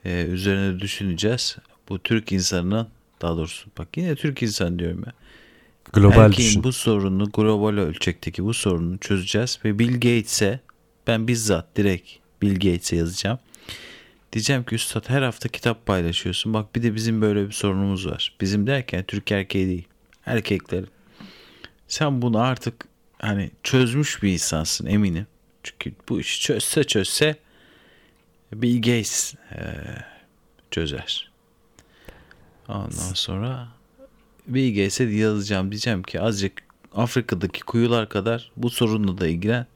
[0.04, 1.56] e, üzerine düşüneceğiz.
[1.88, 2.88] Bu Türk insanının
[3.22, 5.12] daha doğrusu bak yine Türk insan diyorum ya.
[5.92, 6.62] Global Erkeğin düşün.
[6.64, 10.60] bu sorununu global ölçekteki bu sorunu çözeceğiz ve Bill Gates'e
[11.06, 12.10] ben bizzat direkt
[12.42, 13.38] Bill Gates'e yazacağım.
[14.32, 16.54] Diyeceğim ki üstad her hafta kitap paylaşıyorsun.
[16.54, 18.36] Bak bir de bizim böyle bir sorunumuz var.
[18.40, 19.88] Bizim derken Türk erkeği değil.
[20.26, 20.84] Erkekler.
[21.88, 22.84] Sen bunu artık
[23.18, 25.26] hani çözmüş bir insansın eminim.
[25.62, 27.36] Çünkü bu işi çözse çözse
[28.52, 30.04] Bill Gates eee,
[30.70, 31.30] çözer.
[32.68, 33.68] Ondan sonra
[34.46, 35.70] Bill Gates'e yazacağım.
[35.70, 36.52] Diyeceğim ki azıcık
[36.94, 39.66] Afrika'daki kuyular kadar bu sorunla da ilgilen.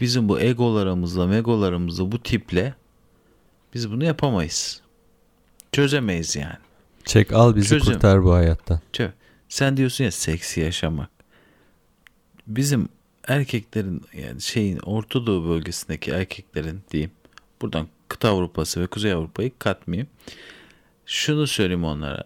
[0.00, 2.74] Bizim bu egolarımızla megolarımızla bu tiple
[3.74, 4.80] biz bunu yapamayız.
[5.72, 6.56] Çözemeyiz yani.
[7.04, 7.92] Çek al bizi Çözüm.
[7.94, 8.80] kurtar bu hayattan.
[8.92, 9.10] Çö-
[9.48, 11.10] Sen diyorsun ya seksi yaşamak.
[12.46, 12.88] Bizim
[13.28, 17.10] erkeklerin yani şeyin Orta Doğu bölgesindeki erkeklerin diyeyim.
[17.62, 20.08] Buradan kıta Avrupası ve Kuzey Avrupa'yı katmayayım.
[21.06, 22.22] Şunu söyleyeyim onlara.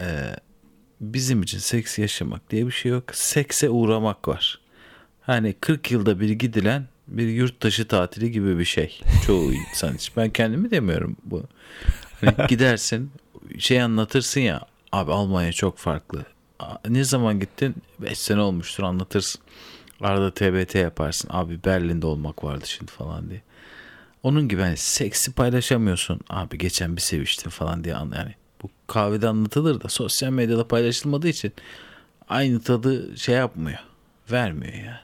[0.00, 0.36] Ee,
[1.00, 3.04] bizim için seks yaşamak diye bir şey yok.
[3.12, 4.60] Sekse uğramak var.
[5.20, 9.00] Hani 40 yılda bir gidilen bir yurt dışı tatili gibi bir şey.
[9.26, 10.14] Çoğu insan için.
[10.16, 11.42] Ben kendimi demiyorum bu.
[12.20, 13.10] Hani gidersin
[13.58, 14.60] şey anlatırsın ya
[14.92, 16.24] abi Almanya çok farklı.
[16.88, 17.74] Ne zaman gittin?
[17.98, 19.40] 5 sene olmuştur anlatırsın.
[20.00, 21.28] Arada TBT yaparsın.
[21.32, 23.42] Abi Berlin'de olmak vardı şimdi falan diye.
[24.22, 26.20] Onun gibi hani seksi paylaşamıyorsun.
[26.30, 28.34] Abi geçen bir seviştim falan diye an- yani.
[28.62, 31.52] Bu kahvede anlatılır da sosyal medyada paylaşılmadığı için
[32.28, 33.78] aynı tadı şey yapmıyor.
[34.32, 34.98] Vermiyor yani.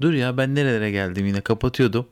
[0.00, 2.06] Dur ya ben nerelere geldim yine kapatıyordum.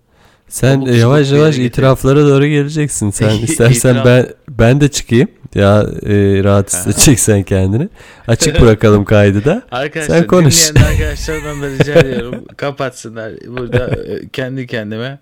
[0.55, 3.11] Sen e, yavaş yavaş itiraflara doğru geleceksin.
[3.11, 5.29] Sen istersen ben ben de çıkayım.
[5.55, 7.89] Ya e, rahat hissedeceksen kendini.
[8.29, 9.63] Açık bırakalım kaydı da.
[9.71, 10.71] Arkadaşlar Sen konuş.
[10.91, 13.33] arkadaşlardan da rica ediyorum kapatsınlar.
[13.47, 15.19] Burada e, kendi kendime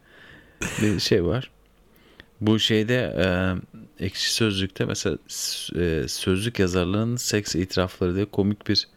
[0.83, 1.51] bir şey var.
[2.41, 5.19] Bu şeyde e, ekşi sözlükte mesela
[5.81, 8.89] e, sözlük yazarlarının seks itirafları diye komik bir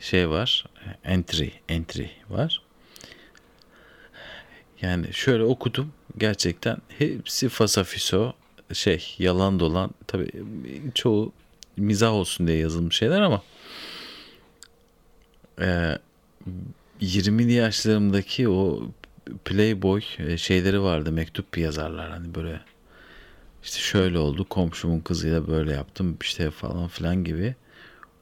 [0.00, 0.64] şey var.
[1.04, 2.65] Entry, entry var.
[4.82, 5.92] Yani şöyle okudum.
[6.18, 8.32] Gerçekten hepsi fasafiso
[8.72, 10.30] şey yalan dolan tabii
[10.94, 11.32] çoğu
[11.76, 13.42] mizah olsun diye yazılmış şeyler ama
[15.60, 15.98] e,
[17.00, 18.82] 20'li yaşlarımdaki o
[19.44, 22.60] Playboy e, şeyleri vardı mektup yazarlar hani böyle
[23.64, 27.54] işte şöyle oldu komşumun kızıyla böyle yaptım işte falan filan gibi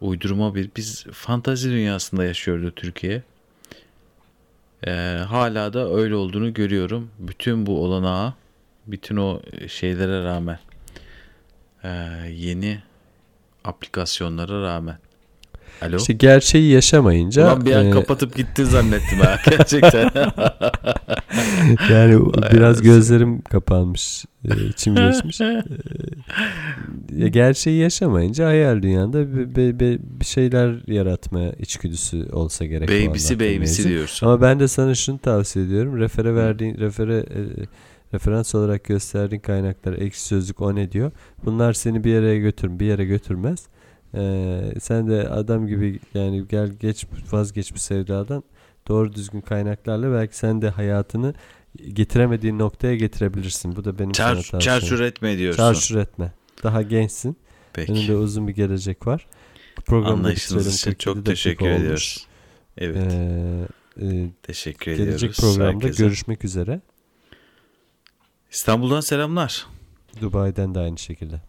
[0.00, 3.22] uydurma bir biz fantazi dünyasında yaşıyordu Türkiye.
[4.86, 4.90] E,
[5.28, 7.10] hala da öyle olduğunu görüyorum.
[7.18, 8.34] Bütün bu olanağa
[8.86, 10.58] bütün o şeylere rağmen
[11.84, 11.88] e,
[12.30, 12.82] yeni
[13.64, 14.98] aplikasyonlara rağmen.
[15.82, 15.96] Alo.
[15.96, 20.10] İşte gerçeği yaşamayınca Ulan bir an e, kapatıp gittin zannettim ha gerçekten.
[21.90, 22.84] yani Vay biraz anasını.
[22.84, 25.40] gözlerim kapanmış, e, içim geçmiş.
[25.40, 25.62] E,
[27.16, 32.88] ya gerçeği yaşamayınca hayal dünyanda bir, bir- bir- bir şeyler yaratma içgüdüsü olsa gerek.
[32.88, 34.26] babysi babysi diyorsun.
[34.26, 35.98] Ama ben de sana şunu tavsiye ediyorum.
[35.98, 37.40] Refere verdiğin refere e,
[38.14, 41.10] referans olarak gösterdiğin kaynaklar ekşi sözlük o ne diyor.
[41.44, 43.66] Bunlar seni bir yere götür bir yere götürmez.
[44.16, 48.44] Ee, sen de adam gibi yani gel geç vazgeç bu sevdadan
[48.88, 51.34] doğru düzgün kaynaklarla belki sen de hayatını
[51.92, 53.76] getiremediğin noktaya getirebilirsin.
[53.76, 54.60] Bu da benim Çar, sana tavsiyem.
[54.60, 55.56] çarçur etme diyorsun.
[55.56, 56.32] Çarçur etme.
[56.62, 57.36] Daha gençsin.
[57.72, 57.92] Peki.
[57.92, 59.26] Önünde uzun bir gelecek var.
[59.86, 61.78] Programı Anlayışınız için 47 çok teşekkür olmuş.
[61.80, 62.26] ediyoruz.
[62.78, 63.12] Evet.
[63.12, 65.36] Ee, e, teşekkür gelecek ediyoruz.
[65.40, 66.02] programda herkese.
[66.04, 66.80] görüşmek üzere.
[68.50, 69.66] İstanbul'dan selamlar.
[70.20, 71.40] Dubai'den de aynı şekilde.